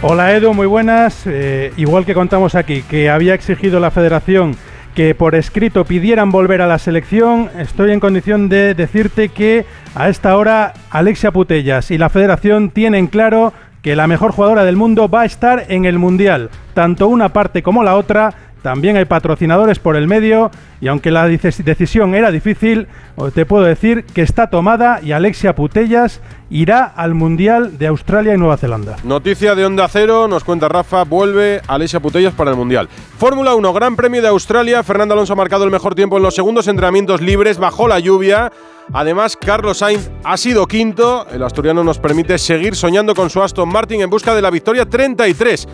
Hola 0.03 0.33
Edu, 0.35 0.55
muy 0.55 0.67
buenas. 0.67 1.27
Eh, 1.27 1.75
igual 1.77 2.07
que 2.07 2.15
contamos 2.15 2.55
aquí, 2.55 2.81
que 2.81 3.11
había 3.11 3.35
exigido 3.35 3.81
la 3.81 3.91
federación 3.91 4.57
que 4.95 5.15
por 5.15 5.35
escrito 5.35 5.85
pidieran 5.85 6.31
volver 6.31 6.63
a 6.63 6.67
la 6.67 6.79
selección, 6.79 7.51
estoy 7.59 7.93
en 7.93 8.01
condición 8.01 8.49
de 8.49 8.73
decirte 8.73 9.29
que 9.29 9.67
a 9.95 10.09
esta 10.09 10.39
hora 10.39 10.73
Alexia 10.89 11.33
Putellas 11.33 11.91
y 11.91 11.99
la 11.99 12.09
federación 12.09 12.71
tienen 12.71 13.09
claro 13.09 13.53
que 13.83 13.95
la 13.95 14.07
mejor 14.07 14.33
jugadora 14.33 14.65
del 14.65 14.77
mundo 14.77 15.07
va 15.11 15.23
a 15.23 15.27
estar 15.27 15.67
en 15.69 15.85
el 15.85 15.99
Mundial. 15.99 16.49
Tanto 16.73 17.07
una 17.07 17.29
parte 17.35 17.63
como 17.63 17.85
la 17.85 17.97
otra 17.97 18.33
también 18.63 18.97
hay 18.97 19.05
patrocinadores 19.05 19.79
por 19.79 19.97
el 19.97 20.07
medio 20.07 20.51
y 20.81 20.89
aunque 20.89 21.11
la 21.11 21.27
decisión 21.27 22.15
era 22.15 22.31
difícil, 22.31 22.89
te 23.35 23.47
puedo 23.47 23.65
decir 23.65 24.05
que 24.05 24.23
está 24.23 24.49
tomada 24.49 25.01
y 25.03 25.13
Alexia 25.13 25.55
Putellas 25.55 26.21
irá 26.51 26.85
al 26.85 27.15
Mundial 27.15 27.79
de 27.79 27.87
Australia 27.87 28.35
y 28.35 28.39
Nueva 28.39 28.57
Zelanda. 28.57 28.97
Noticia 29.05 29.55
de 29.55 29.65
Onda 29.65 29.89
Cero, 29.89 30.27
nos 30.29 30.45
cuenta 30.45 30.69
Rafa, 30.69 31.05
vuelve 31.05 31.61
Alexia 31.69 32.01
Putellas 32.01 32.35
para 32.35 32.51
el 32.51 32.57
Mundial. 32.57 32.89
Fórmula 33.19 33.55
1, 33.55 33.73
Gran 33.73 33.97
Premio 33.97 34.21
de 34.21 34.29
Australia, 34.29 34.83
Fernando 34.83 35.15
Alonso 35.15 35.33
ha 35.33 35.37
marcado 35.37 35.65
el 35.65 35.71
mejor 35.71 35.95
tiempo 35.95 36.17
en 36.17 36.23
los 36.23 36.35
segundos 36.35 36.67
entrenamientos 36.69 37.21
libres 37.21 37.59
bajo 37.59 37.89
la 37.89 37.99
lluvia. 38.01 38.51
Además, 38.93 39.37
Carlos 39.37 39.79
Sainz 39.79 40.11
ha 40.25 40.37
sido 40.37 40.67
quinto. 40.67 41.27
El 41.31 41.43
asturiano 41.45 41.85
nos 41.85 41.99
permite 41.99 42.39
seguir 42.39 42.75
soñando 42.75 43.15
con 43.15 43.31
su 43.31 43.41
Aston 43.41 43.69
Martin 43.69 44.01
en 44.01 44.11
busca 44.11 44.35
de 44.35 44.43
la 44.43 44.51
victoria 44.51 44.85
33. 44.85 45.69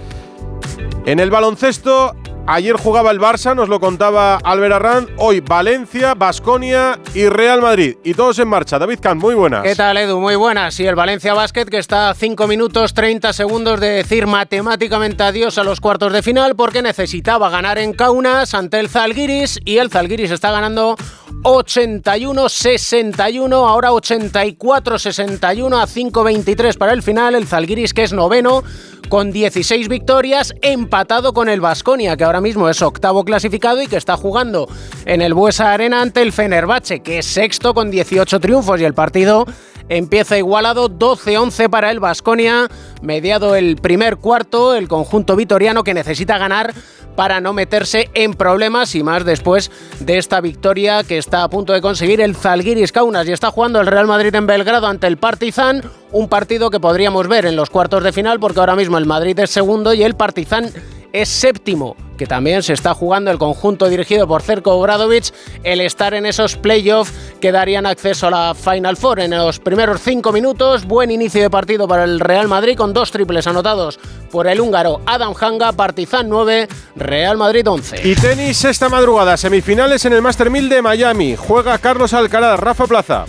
En 1.06 1.20
el 1.20 1.30
baloncesto, 1.30 2.14
Ayer 2.48 2.76
jugaba 2.76 3.10
el 3.10 3.18
Barça, 3.18 3.56
nos 3.56 3.68
lo 3.68 3.80
contaba 3.80 4.36
Albert 4.36 4.74
Arran. 4.74 5.08
Hoy 5.16 5.40
Valencia, 5.40 6.14
Basconia 6.14 7.00
y 7.12 7.28
Real 7.28 7.60
Madrid. 7.60 7.96
Y 8.04 8.14
todos 8.14 8.38
en 8.38 8.46
marcha. 8.46 8.78
David 8.78 9.00
Kahn, 9.00 9.18
muy 9.18 9.34
buenas. 9.34 9.64
¿Qué 9.64 9.74
tal, 9.74 9.96
Edu? 9.96 10.20
Muy 10.20 10.36
buenas. 10.36 10.78
Y 10.78 10.86
el 10.86 10.94
Valencia 10.94 11.34
Basket 11.34 11.64
que 11.64 11.78
está 11.78 12.10
a 12.10 12.14
5 12.14 12.46
minutos 12.46 12.94
30 12.94 13.32
segundos 13.32 13.80
de 13.80 13.88
decir 13.88 14.28
matemáticamente 14.28 15.24
adiós 15.24 15.58
a 15.58 15.64
los 15.64 15.80
cuartos 15.80 16.12
de 16.12 16.22
final 16.22 16.54
porque 16.54 16.82
necesitaba 16.82 17.50
ganar 17.50 17.78
en 17.78 17.92
Kaunas 17.92 18.54
ante 18.54 18.78
el 18.78 18.88
Zalgiris 18.88 19.58
y 19.64 19.78
el 19.78 19.90
Zalgiris 19.90 20.30
está 20.30 20.52
ganando 20.52 20.94
81-61, 21.42 23.52
ahora 23.52 23.90
84-61 23.90 25.80
a 25.80 25.86
5-23 25.86 26.76
para 26.76 26.92
el 26.92 27.02
final. 27.02 27.34
El 27.34 27.46
Zalgiris 27.46 27.94
que 27.94 28.02
es 28.02 28.12
noveno 28.12 28.62
con 29.08 29.32
16 29.32 29.88
victorias, 29.88 30.54
empatado 30.62 31.32
con 31.32 31.48
el 31.48 31.60
Vasconia, 31.60 32.16
que 32.16 32.24
ahora 32.24 32.40
mismo 32.40 32.68
es 32.68 32.82
octavo 32.82 33.24
clasificado 33.24 33.80
y 33.80 33.86
que 33.86 33.96
está 33.96 34.16
jugando 34.16 34.68
en 35.04 35.22
el 35.22 35.34
Buesa 35.34 35.72
Arena 35.72 36.02
ante 36.02 36.22
el 36.22 36.32
Fenerbahce, 36.32 37.00
que 37.00 37.18
es 37.18 37.26
sexto 37.26 37.74
con 37.74 37.90
18 37.90 38.40
triunfos 38.40 38.80
y 38.80 38.84
el 38.84 38.94
partido 38.94 39.46
empieza 39.88 40.38
igualado 40.38 40.88
12-11 40.88 41.68
para 41.70 41.90
el 41.90 42.00
Vasconia, 42.00 42.68
mediado 43.02 43.54
el 43.54 43.76
primer 43.76 44.16
cuarto, 44.16 44.74
el 44.74 44.88
conjunto 44.88 45.36
vitoriano 45.36 45.84
que 45.84 45.94
necesita 45.94 46.38
ganar 46.38 46.74
para 47.16 47.40
no 47.40 47.52
meterse 47.52 48.10
en 48.14 48.34
problemas 48.34 48.94
y 48.94 49.02
más 49.02 49.24
después 49.24 49.70
de 50.00 50.18
esta 50.18 50.40
victoria 50.40 51.02
que 51.02 51.18
está 51.18 51.42
a 51.42 51.48
punto 51.48 51.72
de 51.72 51.80
conseguir 51.80 52.20
el 52.20 52.36
Zalgiris 52.36 52.92
Kaunas. 52.92 53.26
Y 53.26 53.32
está 53.32 53.50
jugando 53.50 53.80
el 53.80 53.86
Real 53.86 54.06
Madrid 54.06 54.34
en 54.34 54.46
Belgrado 54.46 54.86
ante 54.86 55.06
el 55.06 55.16
Partizan, 55.16 55.82
un 56.12 56.28
partido 56.28 56.70
que 56.70 56.78
podríamos 56.78 57.26
ver 57.26 57.46
en 57.46 57.56
los 57.56 57.70
cuartos 57.70 58.04
de 58.04 58.12
final 58.12 58.38
porque 58.38 58.60
ahora 58.60 58.76
mismo 58.76 58.98
el 58.98 59.06
Madrid 59.06 59.38
es 59.38 59.50
segundo 59.50 59.94
y 59.94 60.02
el 60.02 60.14
Partizan 60.14 60.70
es 61.22 61.30
séptimo, 61.30 61.96
que 62.18 62.26
también 62.26 62.62
se 62.62 62.74
está 62.74 62.92
jugando 62.92 63.30
el 63.30 63.38
conjunto 63.38 63.88
dirigido 63.88 64.28
por 64.28 64.42
Cerco 64.42 64.72
Obradovic, 64.72 65.32
el 65.64 65.80
estar 65.80 66.12
en 66.12 66.26
esos 66.26 66.56
playoffs 66.56 67.12
que 67.40 67.52
darían 67.52 67.86
acceso 67.86 68.26
a 68.26 68.30
la 68.30 68.54
Final 68.54 68.98
Four 68.98 69.20
en 69.20 69.30
los 69.30 69.58
primeros 69.58 70.02
cinco 70.02 70.30
minutos. 70.30 70.84
Buen 70.84 71.10
inicio 71.10 71.40
de 71.40 71.48
partido 71.48 71.88
para 71.88 72.04
el 72.04 72.20
Real 72.20 72.48
Madrid 72.48 72.76
con 72.76 72.92
dos 72.92 73.10
triples 73.10 73.46
anotados 73.46 73.98
por 74.30 74.46
el 74.46 74.60
húngaro 74.60 75.00
Adam 75.06 75.32
Hanga, 75.40 75.72
Partizan 75.72 76.28
9, 76.28 76.68
Real 76.96 77.38
Madrid 77.38 77.66
11. 77.66 78.06
Y 78.06 78.14
tenis 78.14 78.64
esta 78.66 78.88
madrugada, 78.90 79.38
semifinales 79.38 80.04
en 80.04 80.12
el 80.12 80.20
Master 80.20 80.50
1000 80.50 80.68
de 80.68 80.82
Miami. 80.82 81.36
Juega 81.36 81.78
Carlos 81.78 82.12
Alcaraz, 82.12 82.60
Rafa 82.60 82.86
Plaza. 82.86 83.24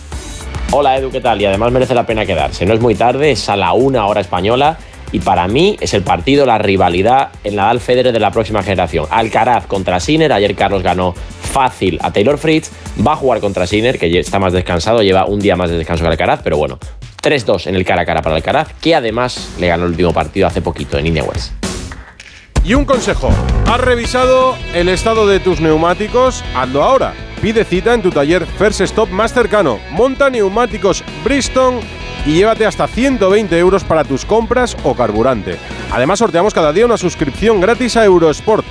Hola 0.71 0.97
Edu, 0.97 1.09
¿qué 1.09 1.21
tal? 1.21 1.41
Y 1.41 1.45
además 1.45 1.71
merece 1.71 1.95
la 1.95 2.05
pena 2.05 2.25
quedarse. 2.25 2.65
No 2.65 2.73
es 2.73 2.81
muy 2.81 2.95
tarde, 2.95 3.31
es 3.31 3.47
a 3.47 3.55
la 3.55 3.71
una 3.71 4.05
hora 4.07 4.19
española 4.19 4.77
y 5.11 5.19
para 5.19 5.47
mí 5.47 5.77
es 5.79 5.93
el 5.93 6.03
partido, 6.03 6.45
la 6.45 6.57
rivalidad 6.57 7.29
en 7.43 7.55
Nadal 7.55 7.79
Federer 7.79 8.13
de 8.13 8.19
la 8.19 8.31
próxima 8.31 8.63
generación. 8.63 9.05
Alcaraz 9.09 9.65
contra 9.67 9.99
Sinner, 9.99 10.31
ayer 10.33 10.55
Carlos 10.55 10.83
ganó 10.83 11.13
fácil 11.13 11.97
a 12.01 12.11
Taylor 12.11 12.37
Fritz, 12.37 12.71
va 13.05 13.13
a 13.13 13.15
jugar 13.15 13.39
contra 13.39 13.65
Sinner, 13.65 13.97
que 13.97 14.19
está 14.19 14.39
más 14.39 14.53
descansado, 14.53 15.01
lleva 15.01 15.25
un 15.25 15.39
día 15.39 15.55
más 15.55 15.69
de 15.69 15.77
descanso 15.77 16.03
que 16.03 16.09
Alcaraz, 16.09 16.41
pero 16.43 16.57
bueno, 16.57 16.77
3-2 17.21 17.67
en 17.67 17.75
el 17.75 17.85
cara 17.85 18.03
a 18.03 18.05
cara 18.05 18.21
para 18.21 18.35
Alcaraz, 18.35 18.73
que 18.81 18.95
además 18.95 19.55
le 19.59 19.67
ganó 19.67 19.85
el 19.85 19.91
último 19.91 20.13
partido 20.13 20.47
hace 20.47 20.61
poquito 20.61 20.97
en 20.97 21.07
Indian 21.07 21.25
Y 22.63 22.73
un 22.73 22.85
consejo, 22.85 23.29
¿has 23.65 23.81
revisado 23.81 24.55
el 24.73 24.89
estado 24.89 25.27
de 25.27 25.39
tus 25.39 25.59
neumáticos? 25.61 26.43
Hazlo 26.55 26.83
ahora. 26.83 27.13
Pide 27.41 27.63
cita 27.65 27.93
en 27.93 28.01
tu 28.01 28.09
taller 28.09 28.45
First 28.45 28.81
Stop 28.81 29.09
más 29.09 29.31
cercano. 29.31 29.79
Monta 29.91 30.29
neumáticos 30.29 31.03
Bristol 31.23 31.81
y 32.25 32.33
llévate 32.33 32.65
hasta 32.65 32.87
120 32.87 33.57
euros 33.57 33.83
para 33.83 34.03
tus 34.03 34.25
compras 34.25 34.75
o 34.83 34.95
carburante. 34.95 35.57
Además 35.91 36.19
sorteamos 36.19 36.53
cada 36.53 36.73
día 36.73 36.85
una 36.85 36.97
suscripción 36.97 37.61
gratis 37.61 37.97
a 37.97 38.05
Eurosport. 38.05 38.65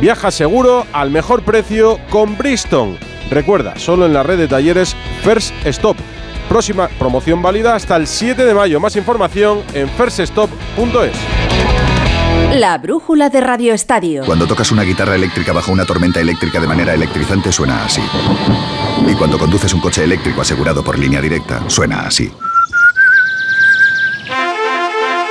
Viaja 0.00 0.30
seguro 0.30 0.86
al 0.92 1.10
mejor 1.10 1.42
precio 1.42 1.98
con 2.10 2.36
Bristol. 2.38 2.96
Recuerda, 3.30 3.78
solo 3.78 4.06
en 4.06 4.12
la 4.12 4.22
red 4.22 4.38
de 4.38 4.48
talleres 4.48 4.96
First 5.22 5.54
Stop. 5.64 5.96
Próxima 6.48 6.88
promoción 6.98 7.42
válida 7.42 7.76
hasta 7.76 7.96
el 7.96 8.08
7 8.08 8.44
de 8.44 8.54
mayo. 8.54 8.80
Más 8.80 8.96
información 8.96 9.62
en 9.72 9.88
firststop.es. 9.88 11.12
La 12.54 12.76
brújula 12.78 13.30
de 13.30 13.40
Radio 13.40 13.72
Estadio. 13.72 14.24
Cuando 14.24 14.48
tocas 14.48 14.72
una 14.72 14.82
guitarra 14.82 15.14
eléctrica 15.14 15.52
bajo 15.52 15.70
una 15.70 15.84
tormenta 15.84 16.18
eléctrica 16.20 16.58
de 16.58 16.66
manera 16.66 16.92
electrizante 16.92 17.52
suena 17.52 17.84
así. 17.84 18.02
Y 19.06 19.14
cuando 19.14 19.38
conduces 19.38 19.72
un 19.72 19.80
coche 19.80 20.02
eléctrico 20.02 20.40
asegurado 20.40 20.82
por 20.82 20.98
línea 20.98 21.20
directa, 21.20 21.62
suena 21.68 22.00
así. 22.00 22.32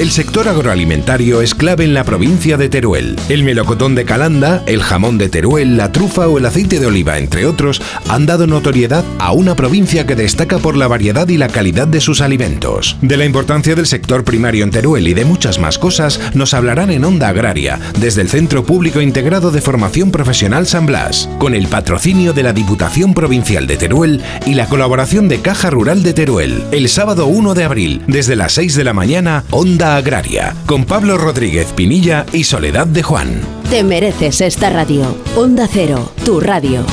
El 0.00 0.10
sector 0.10 0.48
agroalimentario 0.48 1.42
es 1.42 1.54
clave 1.54 1.84
en 1.84 1.92
la 1.92 2.04
provincia 2.04 2.56
de 2.56 2.70
Teruel. 2.70 3.16
El 3.28 3.44
melocotón 3.44 3.94
de 3.94 4.06
Calanda, 4.06 4.62
el 4.64 4.82
jamón 4.82 5.18
de 5.18 5.28
Teruel, 5.28 5.76
la 5.76 5.92
trufa 5.92 6.26
o 6.26 6.38
el 6.38 6.46
aceite 6.46 6.80
de 6.80 6.86
oliva, 6.86 7.18
entre 7.18 7.44
otros, 7.44 7.82
han 8.08 8.24
dado 8.24 8.46
notoriedad 8.46 9.04
a 9.18 9.32
una 9.32 9.56
provincia 9.56 10.06
que 10.06 10.16
destaca 10.16 10.56
por 10.56 10.74
la 10.74 10.88
variedad 10.88 11.28
y 11.28 11.36
la 11.36 11.48
calidad 11.48 11.86
de 11.86 12.00
sus 12.00 12.22
alimentos. 12.22 12.96
De 13.02 13.18
la 13.18 13.26
importancia 13.26 13.74
del 13.74 13.84
sector 13.84 14.24
primario 14.24 14.64
en 14.64 14.70
Teruel 14.70 15.06
y 15.06 15.12
de 15.12 15.26
muchas 15.26 15.58
más 15.58 15.76
cosas 15.76 16.18
nos 16.32 16.54
hablarán 16.54 16.90
en 16.90 17.04
Onda 17.04 17.28
Agraria, 17.28 17.78
desde 17.98 18.22
el 18.22 18.30
Centro 18.30 18.64
Público 18.64 19.02
Integrado 19.02 19.50
de 19.50 19.60
Formación 19.60 20.10
Profesional 20.10 20.66
San 20.66 20.86
Blas, 20.86 21.28
con 21.38 21.54
el 21.54 21.68
patrocinio 21.68 22.32
de 22.32 22.44
la 22.44 22.54
Diputación 22.54 23.12
Provincial 23.12 23.66
de 23.66 23.76
Teruel 23.76 24.22
y 24.46 24.54
la 24.54 24.66
colaboración 24.66 25.28
de 25.28 25.42
Caja 25.42 25.68
Rural 25.68 26.02
de 26.02 26.14
Teruel, 26.14 26.64
el 26.72 26.88
sábado 26.88 27.26
1 27.26 27.52
de 27.52 27.64
abril, 27.64 28.02
desde 28.06 28.34
las 28.34 28.54
6 28.54 28.76
de 28.76 28.84
la 28.84 28.94
mañana, 28.94 29.44
Onda 29.50 29.89
Agraria, 29.96 30.54
con 30.66 30.84
Pablo 30.84 31.18
Rodríguez 31.18 31.72
Pinilla 31.72 32.26
y 32.32 32.44
Soledad 32.44 32.86
de 32.86 33.02
Juan. 33.02 33.40
Te 33.70 33.82
mereces 33.82 34.40
esta 34.40 34.70
radio. 34.70 35.16
Onda 35.36 35.68
Cero, 35.70 36.12
tu 36.24 36.40
radio. 36.40 36.84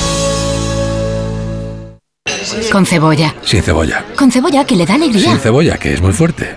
Con 2.71 2.85
cebolla. 2.85 3.35
Sin 3.43 3.61
cebolla. 3.61 4.05
Con 4.15 4.31
cebolla 4.31 4.65
que 4.65 4.75
le 4.75 4.85
da 4.85 4.95
alegría. 4.95 5.29
Sin 5.31 5.39
cebolla, 5.39 5.77
que 5.77 5.93
es 5.93 6.01
muy 6.01 6.13
fuerte. 6.13 6.55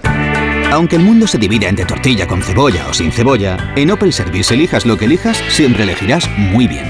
Aunque 0.70 0.96
el 0.96 1.02
mundo 1.02 1.26
se 1.26 1.38
divida 1.38 1.68
entre 1.68 1.84
tortilla 1.84 2.26
con 2.26 2.42
cebolla 2.42 2.86
o 2.88 2.94
sin 2.94 3.10
cebolla, 3.10 3.72
en 3.76 3.90
Opel 3.90 4.12
Service 4.12 4.54
elijas 4.54 4.86
lo 4.86 4.96
que 4.96 5.06
elijas, 5.06 5.42
siempre 5.48 5.82
elegirás 5.82 6.28
muy 6.36 6.68
bien. 6.68 6.84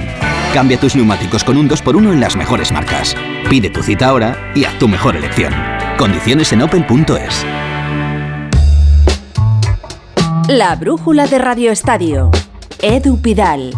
Cambia 0.52 0.78
tus 0.78 0.96
neumáticos 0.96 1.44
con 1.44 1.56
un 1.56 1.68
2x1 1.68 2.12
en 2.12 2.20
las 2.20 2.36
mejores 2.36 2.72
marcas. 2.72 3.16
Pide 3.48 3.70
tu 3.70 3.82
cita 3.82 4.08
ahora 4.08 4.52
y 4.54 4.64
haz 4.64 4.78
tu 4.78 4.86
mejor 4.86 5.16
elección. 5.16 5.54
Condiciones 5.96 6.52
en 6.52 6.62
opel.es. 6.62 7.46
La 10.50 10.74
brújula 10.74 11.28
de 11.28 11.38
Radio 11.38 11.70
Estadio. 11.70 12.32
Edu 12.82 13.22
Pidal. 13.22 13.70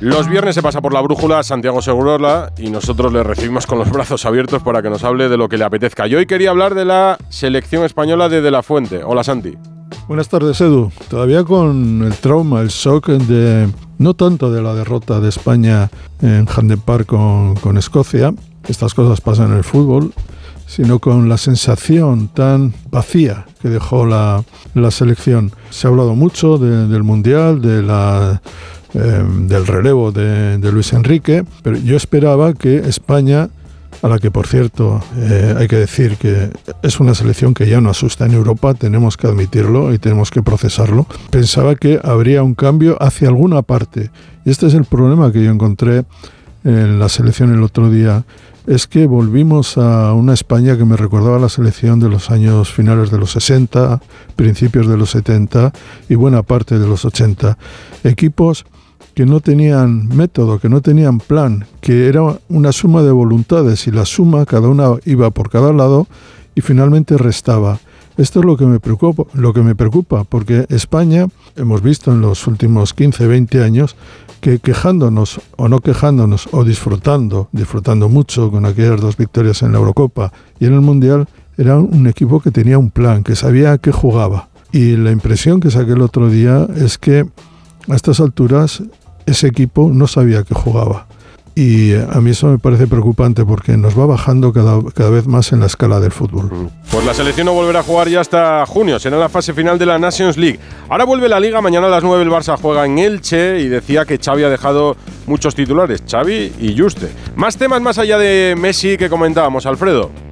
Los 0.00 0.26
viernes 0.26 0.54
se 0.54 0.62
pasa 0.62 0.80
por 0.80 0.94
la 0.94 1.02
brújula 1.02 1.42
Santiago 1.42 1.82
Segurola 1.82 2.50
y 2.56 2.70
nosotros 2.70 3.12
le 3.12 3.22
recibimos 3.22 3.66
con 3.66 3.78
los 3.78 3.90
brazos 3.92 4.24
abiertos 4.24 4.62
para 4.62 4.80
que 4.80 4.88
nos 4.88 5.04
hable 5.04 5.28
de 5.28 5.36
lo 5.36 5.50
que 5.50 5.58
le 5.58 5.64
apetezca. 5.64 6.06
Yo 6.06 6.16
hoy 6.16 6.24
quería 6.24 6.48
hablar 6.48 6.74
de 6.74 6.86
la 6.86 7.18
selección 7.28 7.84
española 7.84 8.30
de 8.30 8.40
De 8.40 8.50
La 8.50 8.62
Fuente. 8.62 9.04
Hola 9.04 9.22
Santi. 9.22 9.58
Buenas 10.06 10.30
tardes 10.30 10.58
Edu. 10.62 10.90
Todavía 11.10 11.44
con 11.44 12.02
el 12.02 12.14
trauma, 12.14 12.62
el 12.62 12.68
shock 12.68 13.08
de 13.08 13.68
no 13.98 14.14
tanto 14.14 14.50
de 14.50 14.62
la 14.62 14.72
derrota 14.72 15.20
de 15.20 15.28
España 15.28 15.90
en 16.22 16.48
Hampden 16.48 16.80
Park 16.80 17.04
con, 17.04 17.54
con 17.56 17.76
Escocia, 17.76 18.32
estas 18.66 18.94
cosas 18.94 19.20
pasan 19.20 19.50
en 19.50 19.58
el 19.58 19.64
fútbol, 19.64 20.14
sino 20.68 20.98
con 21.00 21.28
la 21.28 21.38
sensación 21.38 22.28
tan 22.28 22.72
vacía 22.92 23.46
que 23.60 23.68
dejó 23.70 24.06
la, 24.06 24.44
la 24.74 24.90
selección. 24.92 25.50
Se 25.70 25.86
ha 25.86 25.90
hablado 25.90 26.14
mucho 26.14 26.58
de- 26.58 26.86
del 26.86 27.02
Mundial, 27.02 27.60
de 27.60 27.82
la, 27.82 28.40
eh, 28.94 29.24
del 29.46 29.66
relevo 29.66 30.12
de, 30.12 30.58
de 30.58 30.70
Luis 30.72 30.92
Enrique, 30.92 31.44
pero 31.62 31.76
yo 31.78 31.96
esperaba 31.96 32.52
que 32.52 32.76
España, 32.76 33.48
a 34.02 34.08
la 34.08 34.18
que 34.18 34.30
por 34.30 34.46
cierto 34.46 35.00
eh, 35.16 35.54
hay 35.58 35.66
que 35.68 35.76
decir 35.76 36.16
que 36.18 36.50
es 36.82 37.00
una 37.00 37.14
selección 37.14 37.54
que 37.54 37.66
ya 37.66 37.80
no 37.80 37.88
asusta 37.90 38.26
en 38.26 38.32
Europa, 38.34 38.74
tenemos 38.74 39.16
que 39.16 39.26
admitirlo 39.26 39.92
y 39.94 39.98
tenemos 39.98 40.30
que 40.30 40.42
procesarlo, 40.42 41.06
pensaba 41.30 41.74
que 41.76 41.98
habría 42.04 42.42
un 42.42 42.54
cambio 42.54 42.96
hacia 43.02 43.28
alguna 43.28 43.62
parte. 43.62 44.10
Y 44.44 44.50
este 44.50 44.66
es 44.66 44.74
el 44.74 44.84
problema 44.84 45.32
que 45.32 45.42
yo 45.42 45.50
encontré 45.50 46.04
en 46.64 46.98
la 46.98 47.08
selección 47.08 47.52
el 47.54 47.62
otro 47.62 47.90
día 47.90 48.24
es 48.68 48.86
que 48.86 49.06
volvimos 49.06 49.78
a 49.78 50.12
una 50.12 50.34
España 50.34 50.76
que 50.76 50.84
me 50.84 50.96
recordaba 50.96 51.38
la 51.38 51.48
selección 51.48 52.00
de 52.00 52.10
los 52.10 52.30
años 52.30 52.70
finales 52.70 53.10
de 53.10 53.16
los 53.16 53.32
60, 53.32 53.98
principios 54.36 54.86
de 54.86 54.98
los 54.98 55.10
70 55.10 55.72
y 56.10 56.14
buena 56.16 56.42
parte 56.42 56.78
de 56.78 56.86
los 56.86 57.06
80. 57.06 57.56
Equipos 58.04 58.66
que 59.14 59.24
no 59.24 59.40
tenían 59.40 60.08
método, 60.08 60.58
que 60.58 60.68
no 60.68 60.82
tenían 60.82 61.18
plan, 61.18 61.64
que 61.80 62.08
era 62.08 62.38
una 62.50 62.72
suma 62.72 63.02
de 63.02 63.10
voluntades 63.10 63.86
y 63.86 63.90
la 63.90 64.04
suma 64.04 64.44
cada 64.44 64.68
una 64.68 64.96
iba 65.06 65.30
por 65.30 65.48
cada 65.48 65.72
lado 65.72 66.06
y 66.54 66.60
finalmente 66.60 67.16
restaba. 67.16 67.80
Esto 68.18 68.40
es 68.40 68.44
lo 68.44 68.58
que 68.58 68.66
me 68.66 68.80
preocupa, 68.80 69.24
lo 69.32 69.54
que 69.54 69.62
me 69.62 69.76
preocupa 69.76 70.24
porque 70.24 70.66
España 70.68 71.26
hemos 71.56 71.80
visto 71.80 72.12
en 72.12 72.20
los 72.20 72.46
últimos 72.46 72.92
15, 72.92 73.26
20 73.26 73.64
años 73.64 73.96
que 74.40 74.58
quejándonos 74.58 75.40
o 75.56 75.68
no 75.68 75.80
quejándonos 75.80 76.48
o 76.52 76.64
disfrutando, 76.64 77.48
disfrutando 77.52 78.08
mucho 78.08 78.50
con 78.50 78.64
aquellas 78.64 79.00
dos 79.00 79.16
victorias 79.16 79.62
en 79.62 79.72
la 79.72 79.78
Eurocopa 79.78 80.32
y 80.60 80.66
en 80.66 80.74
el 80.74 80.80
Mundial, 80.80 81.26
era 81.56 81.76
un 81.76 82.06
equipo 82.06 82.40
que 82.40 82.52
tenía 82.52 82.78
un 82.78 82.90
plan, 82.90 83.24
que 83.24 83.34
sabía 83.34 83.78
qué 83.78 83.90
jugaba. 83.90 84.48
Y 84.70 84.96
la 84.96 85.10
impresión 85.10 85.60
que 85.60 85.70
saqué 85.70 85.92
el 85.92 86.02
otro 86.02 86.30
día 86.30 86.68
es 86.76 86.98
que 86.98 87.26
a 87.88 87.96
estas 87.96 88.20
alturas 88.20 88.82
ese 89.26 89.48
equipo 89.48 89.90
no 89.92 90.06
sabía 90.06 90.40
a 90.40 90.44
qué 90.44 90.54
jugaba. 90.54 91.07
Y 91.58 91.92
a 91.92 92.20
mí 92.20 92.30
eso 92.30 92.46
me 92.46 92.58
parece 92.60 92.86
preocupante 92.86 93.44
porque 93.44 93.76
nos 93.76 93.98
va 93.98 94.06
bajando 94.06 94.52
cada, 94.52 94.80
cada 94.94 95.10
vez 95.10 95.26
más 95.26 95.50
en 95.50 95.58
la 95.58 95.66
escala 95.66 95.98
del 95.98 96.12
fútbol. 96.12 96.70
Pues 96.88 97.04
la 97.04 97.12
selección 97.12 97.46
no 97.46 97.52
volverá 97.52 97.80
a 97.80 97.82
jugar 97.82 98.08
ya 98.08 98.20
hasta 98.20 98.64
junio, 98.64 99.00
será 99.00 99.18
la 99.18 99.28
fase 99.28 99.52
final 99.52 99.76
de 99.76 99.84
la 99.84 99.98
Nations 99.98 100.36
League. 100.36 100.60
Ahora 100.88 101.02
vuelve 101.02 101.28
la 101.28 101.40
liga, 101.40 101.60
mañana 101.60 101.88
a 101.88 101.90
las 101.90 102.04
9 102.04 102.22
el 102.22 102.30
Barça 102.30 102.56
juega 102.56 102.86
en 102.86 103.00
Elche 103.00 103.58
y 103.58 103.66
decía 103.66 104.04
que 104.04 104.18
Xavi 104.18 104.44
ha 104.44 104.50
dejado 104.50 104.96
muchos 105.26 105.56
titulares, 105.56 106.04
Xavi 106.08 106.52
y 106.60 106.78
Juste. 106.78 107.10
Más 107.34 107.56
temas 107.56 107.82
más 107.82 107.98
allá 107.98 108.18
de 108.18 108.54
Messi 108.56 108.96
que 108.96 109.08
comentábamos, 109.08 109.66
Alfredo. 109.66 110.27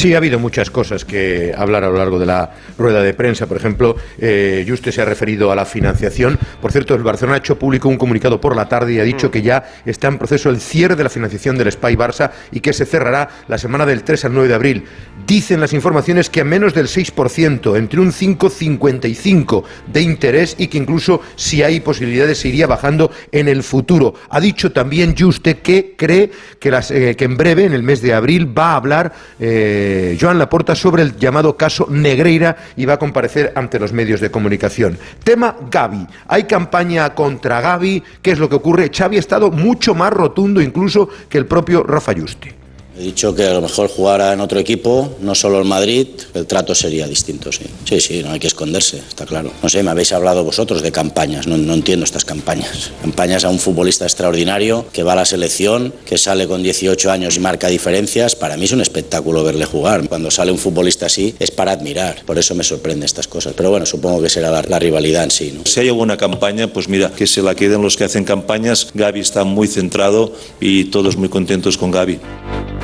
Sí, 0.00 0.14
ha 0.14 0.16
habido 0.16 0.38
muchas 0.38 0.70
cosas 0.70 1.04
que 1.04 1.52
hablar 1.54 1.84
a 1.84 1.90
lo 1.90 1.98
largo 1.98 2.18
de 2.18 2.24
la 2.24 2.54
rueda 2.78 3.02
de 3.02 3.12
prensa. 3.12 3.46
Por 3.46 3.58
ejemplo, 3.58 3.96
eh, 4.16 4.64
Juste 4.66 4.92
se 4.92 5.02
ha 5.02 5.04
referido 5.04 5.52
a 5.52 5.54
la 5.54 5.66
financiación. 5.66 6.38
Por 6.62 6.72
cierto, 6.72 6.94
el 6.94 7.02
Barcelona 7.02 7.34
ha 7.34 7.38
hecho 7.40 7.58
público 7.58 7.86
un 7.90 7.98
comunicado 7.98 8.40
por 8.40 8.56
la 8.56 8.66
tarde 8.66 8.94
y 8.94 8.98
ha 8.98 9.04
dicho 9.04 9.30
que 9.30 9.42
ya 9.42 9.62
está 9.84 10.08
en 10.08 10.16
proceso 10.16 10.48
el 10.48 10.58
cierre 10.58 10.96
de 10.96 11.04
la 11.04 11.10
financiación 11.10 11.58
del 11.58 11.70
Spy 11.70 11.96
Barça 11.96 12.30
y 12.50 12.60
que 12.60 12.72
se 12.72 12.86
cerrará 12.86 13.28
la 13.46 13.58
semana 13.58 13.84
del 13.84 14.02
3 14.02 14.24
al 14.24 14.32
9 14.32 14.48
de 14.48 14.54
abril. 14.54 14.84
Dicen 15.26 15.60
las 15.60 15.74
informaciones 15.74 16.30
que 16.30 16.40
a 16.40 16.44
menos 16.44 16.72
del 16.72 16.86
6%, 16.86 17.76
entre 17.76 18.00
un 18.00 18.10
5,55% 18.10 19.64
de 19.92 20.00
interés 20.00 20.56
y 20.56 20.68
que 20.68 20.78
incluso 20.78 21.20
si 21.36 21.62
hay 21.62 21.80
posibilidades 21.80 22.38
se 22.38 22.48
iría 22.48 22.66
bajando 22.66 23.10
en 23.32 23.48
el 23.48 23.62
futuro. 23.62 24.14
Ha 24.30 24.40
dicho 24.40 24.72
también 24.72 25.14
Juste 25.14 25.58
que 25.58 25.94
cree 25.94 26.30
que, 26.58 26.70
las, 26.70 26.90
eh, 26.90 27.16
que 27.16 27.26
en 27.26 27.36
breve, 27.36 27.66
en 27.66 27.74
el 27.74 27.82
mes 27.82 28.00
de 28.00 28.14
abril, 28.14 28.56
va 28.58 28.72
a 28.72 28.76
hablar 28.76 29.12
eh, 29.38 29.88
Joan 30.20 30.38
Laporta 30.38 30.74
sobre 30.74 31.02
el 31.02 31.16
llamado 31.16 31.56
caso 31.56 31.86
Negreira 31.88 32.56
y 32.76 32.84
va 32.84 32.94
a 32.94 32.98
comparecer 32.98 33.52
ante 33.54 33.78
los 33.78 33.92
medios 33.92 34.20
de 34.20 34.30
comunicación. 34.30 34.98
Tema 35.24 35.56
Gaby. 35.70 36.06
Hay 36.28 36.44
campaña 36.44 37.14
contra 37.14 37.60
Gaby. 37.60 38.02
¿Qué 38.22 38.32
es 38.32 38.38
lo 38.38 38.48
que 38.48 38.56
ocurre? 38.56 38.90
Xavi 38.94 39.16
ha 39.16 39.20
estado 39.20 39.50
mucho 39.50 39.94
más 39.94 40.12
rotundo 40.12 40.60
incluso 40.60 41.08
que 41.28 41.38
el 41.38 41.46
propio 41.46 41.82
Rafa 41.82 42.12
Juste. 42.14 42.59
He 43.00 43.04
dicho 43.04 43.34
que 43.34 43.46
a 43.46 43.54
lo 43.54 43.62
mejor 43.62 43.88
jugara 43.88 44.34
en 44.34 44.42
otro 44.42 44.60
equipo, 44.60 45.16
no 45.22 45.34
solo 45.34 45.62
en 45.62 45.66
Madrid, 45.66 46.06
el 46.34 46.46
trato 46.46 46.74
sería 46.74 47.08
distinto, 47.08 47.50
sí. 47.50 47.64
Sí, 47.88 47.98
sí, 47.98 48.22
no 48.22 48.30
hay 48.30 48.38
que 48.38 48.48
esconderse, 48.48 48.98
está 48.98 49.24
claro. 49.24 49.50
No 49.62 49.70
sé, 49.70 49.82
me 49.82 49.90
habéis 49.90 50.12
hablado 50.12 50.44
vosotros 50.44 50.82
de 50.82 50.92
campañas, 50.92 51.46
no, 51.46 51.56
no 51.56 51.72
entiendo 51.72 52.04
estas 52.04 52.26
campañas. 52.26 52.90
Campañas 53.00 53.44
a 53.44 53.48
un 53.48 53.58
futbolista 53.58 54.04
extraordinario 54.04 54.84
que 54.92 55.02
va 55.02 55.14
a 55.14 55.16
la 55.16 55.24
selección, 55.24 55.94
que 56.04 56.18
sale 56.18 56.46
con 56.46 56.62
18 56.62 57.10
años 57.10 57.36
y 57.38 57.40
marca 57.40 57.68
diferencias. 57.68 58.36
Para 58.36 58.58
mí 58.58 58.66
es 58.66 58.72
un 58.72 58.82
espectáculo 58.82 59.42
verle 59.44 59.64
jugar. 59.64 60.06
Cuando 60.06 60.30
sale 60.30 60.52
un 60.52 60.58
futbolista 60.58 61.06
así 61.06 61.34
es 61.38 61.50
para 61.50 61.72
admirar. 61.72 62.22
Por 62.26 62.38
eso 62.38 62.54
me 62.54 62.64
sorprende 62.64 63.06
estas 63.06 63.26
cosas. 63.26 63.54
Pero 63.56 63.70
bueno, 63.70 63.86
supongo 63.86 64.20
que 64.20 64.28
será 64.28 64.50
la, 64.50 64.62
la 64.62 64.78
rivalidad 64.78 65.24
en 65.24 65.30
sí. 65.30 65.52
¿no? 65.56 65.62
Si 65.64 65.80
hay 65.80 65.88
alguna 65.88 66.18
campaña, 66.18 66.70
pues 66.70 66.86
mira, 66.86 67.10
que 67.10 67.26
se 67.26 67.40
la 67.40 67.54
queden 67.54 67.80
los 67.80 67.96
que 67.96 68.04
hacen 68.04 68.24
campañas. 68.24 68.88
Gaby 68.92 69.20
está 69.20 69.44
muy 69.44 69.68
centrado 69.68 70.34
y 70.60 70.84
todos 70.84 71.16
muy 71.16 71.30
contentos 71.30 71.78
con 71.78 71.90
Gaby. 71.90 72.18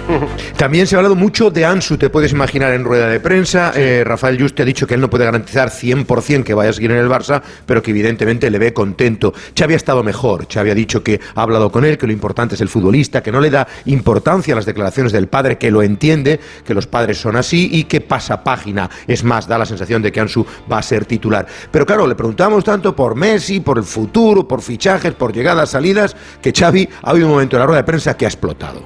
También 0.56 0.86
se 0.86 0.94
ha 0.94 0.98
hablado 0.98 1.14
mucho 1.14 1.50
de 1.50 1.64
Ansu, 1.64 1.96
te 1.96 2.10
puedes 2.10 2.32
imaginar 2.32 2.72
en 2.72 2.84
rueda 2.84 3.08
de 3.08 3.20
prensa. 3.20 3.72
Eh, 3.74 4.04
Rafael 4.04 4.40
Juste 4.40 4.62
ha 4.62 4.64
dicho 4.64 4.86
que 4.86 4.94
él 4.94 5.00
no 5.00 5.10
puede 5.10 5.24
garantizar 5.24 5.70
100% 5.70 6.44
que 6.44 6.54
vaya 6.54 6.70
a 6.70 6.72
seguir 6.72 6.90
en 6.92 6.98
el 6.98 7.08
Barça, 7.08 7.42
pero 7.64 7.82
que 7.82 7.90
evidentemente 7.90 8.50
le 8.50 8.58
ve 8.58 8.72
contento. 8.72 9.34
Xavi 9.58 9.74
ha 9.74 9.76
estado 9.76 10.02
mejor. 10.02 10.46
Xavi 10.52 10.70
ha 10.70 10.74
dicho 10.74 11.02
que 11.02 11.20
ha 11.34 11.42
hablado 11.42 11.70
con 11.70 11.84
él, 11.84 11.98
que 11.98 12.06
lo 12.06 12.12
importante 12.12 12.54
es 12.54 12.60
el 12.60 12.68
futbolista, 12.68 13.22
que 13.22 13.32
no 13.32 13.40
le 13.40 13.50
da 13.50 13.66
importancia 13.86 14.54
a 14.54 14.56
las 14.56 14.66
declaraciones 14.66 15.12
del 15.12 15.28
padre, 15.28 15.58
que 15.58 15.70
lo 15.70 15.82
entiende, 15.82 16.40
que 16.64 16.74
los 16.74 16.86
padres 16.86 17.18
son 17.18 17.36
así 17.36 17.68
y 17.72 17.84
que 17.84 18.00
pasa 18.00 18.42
página. 18.44 18.88
Es 19.06 19.24
más, 19.24 19.46
da 19.46 19.58
la 19.58 19.66
sensación 19.66 20.02
de 20.02 20.12
que 20.12 20.20
Ansu 20.20 20.46
va 20.70 20.78
a 20.78 20.82
ser 20.82 21.04
titular. 21.04 21.46
Pero 21.70 21.86
claro, 21.86 22.06
le 22.06 22.14
preguntamos 22.14 22.64
tanto 22.64 22.94
por 22.94 23.14
Messi, 23.14 23.60
por 23.60 23.78
el 23.78 23.84
futuro, 23.84 24.46
por 24.46 24.62
fichajes, 24.62 25.14
por 25.14 25.32
llegadas, 25.32 25.70
salidas, 25.70 26.16
que 26.40 26.52
Xavi 26.52 26.88
ha 27.02 27.10
habido 27.10 27.26
un 27.26 27.32
momento 27.32 27.56
en 27.56 27.60
la 27.60 27.66
rueda 27.66 27.82
de 27.82 27.86
prensa 27.86 28.16
que 28.16 28.24
ha 28.24 28.28
explotado. 28.28 28.82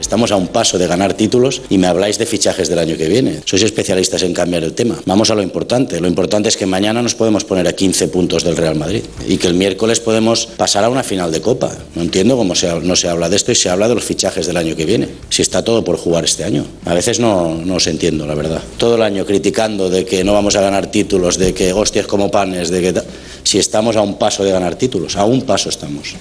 Estamos 0.00 0.30
a 0.30 0.36
un 0.36 0.48
paso 0.48 0.78
de 0.78 0.86
ganar 0.86 1.14
títulos 1.14 1.62
y 1.68 1.78
me 1.78 1.86
habláis 1.86 2.18
de 2.18 2.26
fichajes 2.26 2.68
del 2.68 2.78
año 2.78 2.96
que 2.96 3.08
viene. 3.08 3.40
Sois 3.44 3.62
especialistas 3.62 4.22
en 4.22 4.34
cambiar 4.34 4.62
el 4.62 4.72
tema. 4.72 4.96
Vamos 5.06 5.30
a 5.30 5.34
lo 5.34 5.42
importante. 5.42 6.00
Lo 6.00 6.06
importante 6.06 6.48
es 6.48 6.56
que 6.56 6.66
mañana 6.66 7.02
nos 7.02 7.14
podemos 7.14 7.44
poner 7.44 7.66
a 7.66 7.72
15 7.72 8.08
puntos 8.08 8.44
del 8.44 8.56
Real 8.56 8.76
Madrid 8.76 9.02
y 9.26 9.38
que 9.38 9.46
el 9.46 9.54
miércoles 9.54 10.00
podemos 10.00 10.46
pasar 10.46 10.84
a 10.84 10.90
una 10.90 11.02
final 11.02 11.32
de 11.32 11.40
Copa. 11.40 11.72
No 11.94 12.02
entiendo 12.02 12.36
cómo 12.36 12.54
no 12.82 12.96
se 12.96 13.08
habla 13.08 13.28
de 13.28 13.36
esto 13.36 13.52
y 13.52 13.54
se 13.54 13.70
habla 13.70 13.88
de 13.88 13.94
los 13.94 14.04
fichajes 14.04 14.46
del 14.46 14.56
año 14.56 14.76
que 14.76 14.84
viene. 14.84 15.08
Si 15.30 15.42
está 15.42 15.64
todo 15.64 15.82
por 15.82 15.96
jugar 15.96 16.24
este 16.24 16.44
año. 16.44 16.64
A 16.84 16.94
veces 16.94 17.18
no, 17.18 17.54
no 17.54 17.76
os 17.76 17.86
entiendo, 17.86 18.26
la 18.26 18.34
verdad. 18.34 18.62
Todo 18.76 18.96
el 18.96 19.02
año 19.02 19.24
criticando 19.24 19.88
de 19.88 20.04
que 20.04 20.24
no 20.24 20.34
vamos 20.34 20.56
a 20.56 20.60
ganar 20.60 20.90
títulos, 20.90 21.38
de 21.38 21.54
que 21.54 21.72
hostias 21.72 22.06
como 22.06 22.30
panes, 22.30 22.70
de 22.70 22.80
que... 22.80 23.02
Si 23.42 23.58
estamos 23.58 23.96
a 23.96 24.02
un 24.02 24.18
paso 24.18 24.44
de 24.44 24.52
ganar 24.52 24.74
títulos, 24.76 25.16
a 25.16 25.24
un 25.24 25.42
paso 25.42 25.68
estamos. 25.68 26.16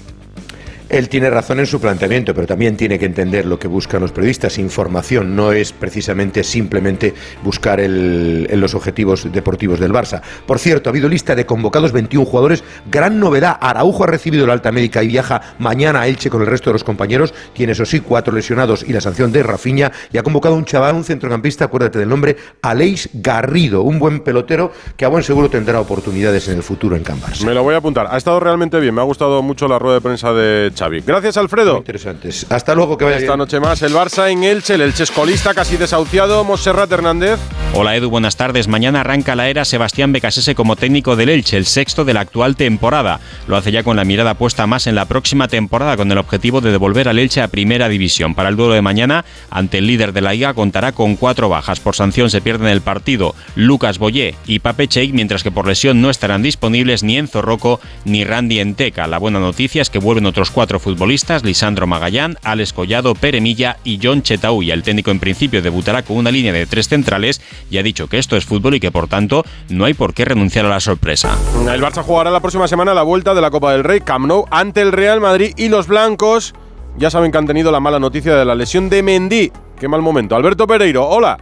Él 0.90 1.10
tiene 1.10 1.30
razón 1.30 1.60
en 1.60 1.66
su 1.66 1.80
planteamiento, 1.82 2.34
pero 2.34 2.46
también 2.48 2.78
tiene 2.78 3.00
que 3.00 3.06
entender 3.06 3.46
lo 3.46 3.58
que 3.58 3.68
buscan 3.68 4.02
los 4.02 4.12
periodistas. 4.12 4.58
Información 4.60 5.36
no 5.36 5.52
es 5.52 5.72
precisamente 5.74 6.44
simplemente 6.44 7.14
buscar 7.44 7.80
el- 7.80 8.48
los 8.60 8.76
objetivos 8.76 9.32
deportivos 9.32 9.80
del 9.80 9.92
Barça. 9.92 10.22
Por 10.46 10.60
cierto, 10.60 10.90
ha 10.90 10.92
habido 10.92 11.10
lista 11.10 11.36
de 11.36 11.46
convocados 11.46 11.92
21 11.92 12.26
jugadores. 12.26 12.64
Gran 12.90 13.20
novedad, 13.20 13.58
Araujo 13.60 14.04
ha 14.04 14.08
recibido 14.08 14.46
la 14.46 14.54
alta 14.54 14.72
médica 14.72 15.02
y 15.04 15.08
viaja 15.08 15.42
mañana 15.60 16.02
a 16.02 16.08
Elche 16.08 16.30
con 16.30 16.42
el 16.42 16.48
resto 16.48 16.70
de 16.70 16.74
los 16.74 16.84
compañeros. 16.84 17.34
Tiene, 17.54 17.72
eso 17.74 17.86
sí, 17.86 18.00
cuatro 18.02 18.34
lesionados 18.34 18.84
y 18.88 18.94
la 18.94 19.02
sanción 19.02 19.32
de 19.32 19.44
Rafinha. 19.44 19.92
Y 20.14 20.18
ha 20.18 20.24
convocado 20.24 20.56
un 20.56 20.66
chaval, 20.66 20.96
un 20.96 21.04
centrocampista, 21.04 21.66
acuérdate 21.66 22.00
del 22.00 22.10
nombre, 22.10 22.36
Aleix 22.62 23.10
Garrido, 23.14 23.82
un 23.82 24.00
buen 24.00 24.20
pelotero 24.22 24.72
que 24.98 25.06
a 25.06 25.08
buen 25.08 25.24
seguro 25.24 25.50
tendrá 25.50 25.80
oportunidades 25.80 26.48
en 26.48 26.58
el 26.58 26.64
futuro 26.64 26.96
en 26.96 27.04
Can. 27.04 27.16
Me 27.46 27.54
lo 27.54 27.64
voy 27.64 27.74
a 27.76 27.78
apuntar. 27.78 28.08
Ha 28.12 28.18
estado 28.18 28.40
realmente 28.40 28.80
bien. 28.80 28.94
Me 28.94 29.02
ha 29.02 29.06
gustado 29.06 29.42
mucho 29.42 29.68
la 29.68 29.80
rueda 29.80 29.96
de 29.96 30.02
prensa 30.02 30.34
de 30.34 30.72
Xavi. 30.78 31.02
Gracias, 31.06 31.38
Alfredo. 31.38 31.78
Interesantes. 31.78 32.46
Hasta 32.50 32.76
luego, 32.76 32.98
que 32.98 33.06
vaya 33.06 33.18
Esta 33.18 33.32
bien. 33.34 33.38
noche 33.40 33.60
más 33.60 33.82
el 33.82 33.94
Barça 33.94 34.30
en 34.30 34.44
Elche. 34.44 34.76
El 34.76 34.82
Elche 34.82 35.04
es 35.04 35.12
colista, 35.12 35.54
casi 35.54 35.78
desahuciado. 35.78 36.44
Monserrat 36.44 36.92
Hernández. 36.92 37.40
Hola 37.74 37.96
Edu, 37.96 38.10
buenas 38.10 38.38
tardes. 38.38 38.68
Mañana 38.68 39.02
arranca 39.02 39.36
la 39.36 39.50
era 39.50 39.66
Sebastián 39.66 40.14
Becasese 40.14 40.56
como 40.56 40.76
técnico 40.76 41.16
del 41.16 41.30
Elche, 41.30 41.58
el 41.58 41.66
sexto 41.66 42.06
de 42.06 42.14
la 42.14 42.22
actual 42.22 42.56
temporada. 42.56 43.20
Lo 43.48 43.58
hace 43.58 43.72
ya 43.72 43.84
con 43.84 43.98
la 43.98 44.06
mirada 44.06 44.36
puesta 44.36 44.66
más 44.66 44.88
en 44.88 44.96
la 44.96 45.06
próxima 45.06 45.48
temporada 45.48 45.98
con 45.98 46.12
el 46.12 46.18
objetivo 46.18 46.62
de 46.62 46.72
devolver 46.72 47.10
al 47.10 47.20
Elche 47.20 47.42
a 47.42 47.48
primera 47.50 47.90
división. 47.90 48.34
Para 48.36 48.50
el 48.50 48.56
duelo 48.56 48.74
de 48.74 48.82
mañana, 48.82 49.26
ante 49.50 49.80
el 49.80 49.88
líder 49.88 50.14
de 50.14 50.22
la 50.22 50.32
liga, 50.34 50.54
contará 50.54 50.92
con 50.94 51.16
cuatro 51.16 51.50
bajas. 51.50 51.80
Por 51.80 51.96
sanción 51.96 52.30
se 52.30 52.42
pierden 52.42 52.68
el 52.70 52.82
partido 52.82 53.36
Lucas 53.56 53.98
Boyé 53.98 54.36
y 54.46 54.60
Pape 54.60 54.88
Cheik, 54.88 55.14
mientras 55.14 55.44
que 55.44 55.52
por 55.52 55.68
lesión 55.68 56.02
no 56.02 56.10
estarán 56.10 56.44
disponibles 56.44 57.04
ni 57.04 57.18
Enzo 57.18 57.42
Rocco 57.42 57.80
ni 58.06 58.24
Randy 58.24 58.60
Enteca. 58.60 59.08
La 59.08 59.18
buena 59.18 59.40
noticia 59.40 59.82
es 59.82 59.90
que 59.90 60.00
vuelven 60.00 60.26
otros 60.26 60.50
cuatro 60.52 60.65
futbolistas, 60.80 61.44
Lisandro 61.44 61.88
Magallán, 61.88 62.38
Alex 62.44 62.74
Collado, 62.74 63.16
Pere 63.16 63.42
Milla 63.42 63.78
y 63.84 64.00
John 64.02 64.22
Chetauya. 64.22 64.74
El 64.74 64.84
técnico 64.84 65.12
en 65.12 65.20
principio 65.20 65.62
debutará 65.62 66.02
con 66.02 66.18
una 66.18 66.32
línea 66.32 66.52
de 66.52 66.66
tres 66.66 66.88
centrales 66.88 67.42
y 67.70 67.78
ha 67.78 67.84
dicho 67.84 68.08
que 68.08 68.18
esto 68.18 68.36
es 68.36 68.46
fútbol 68.46 68.76
y 68.76 68.80
que 68.80 68.92
por 68.92 69.08
tanto 69.08 69.46
no 69.70 69.86
hay 69.86 69.94
por 69.94 70.14
qué 70.14 70.26
renunciar 70.26 70.66
a 70.66 70.70
la 70.70 70.80
sorpresa. 70.80 71.38
El 71.72 71.82
Barça 71.82 72.04
jugará 72.04 72.32
la 72.32 72.40
próxima 72.40 72.68
semana 72.68 72.94
la 72.94 73.04
vuelta 73.04 73.34
de 73.34 73.42
la 73.42 73.52
Copa 73.52 73.72
del 73.72 73.84
Rey, 73.84 74.02
Camp 74.02 74.26
Nou, 74.28 74.46
ante 74.52 74.82
el 74.82 74.92
Real 74.92 75.22
Madrid 75.22 75.54
y 75.58 75.70
los 75.70 75.88
blancos. 75.88 76.54
Ya 76.98 77.10
saben 77.10 77.32
que 77.32 77.38
han 77.38 77.48
tenido 77.48 77.72
la 77.72 77.80
mala 77.80 78.00
noticia 78.00 78.36
de 78.36 78.46
la 78.46 78.56
lesión 78.56 78.90
de 78.90 79.04
Mendy. 79.04 79.52
Qué 79.80 79.88
mal 79.88 80.02
momento. 80.02 80.36
Alberto 80.36 80.66
Pereiro, 80.66 81.08
hola. 81.08 81.38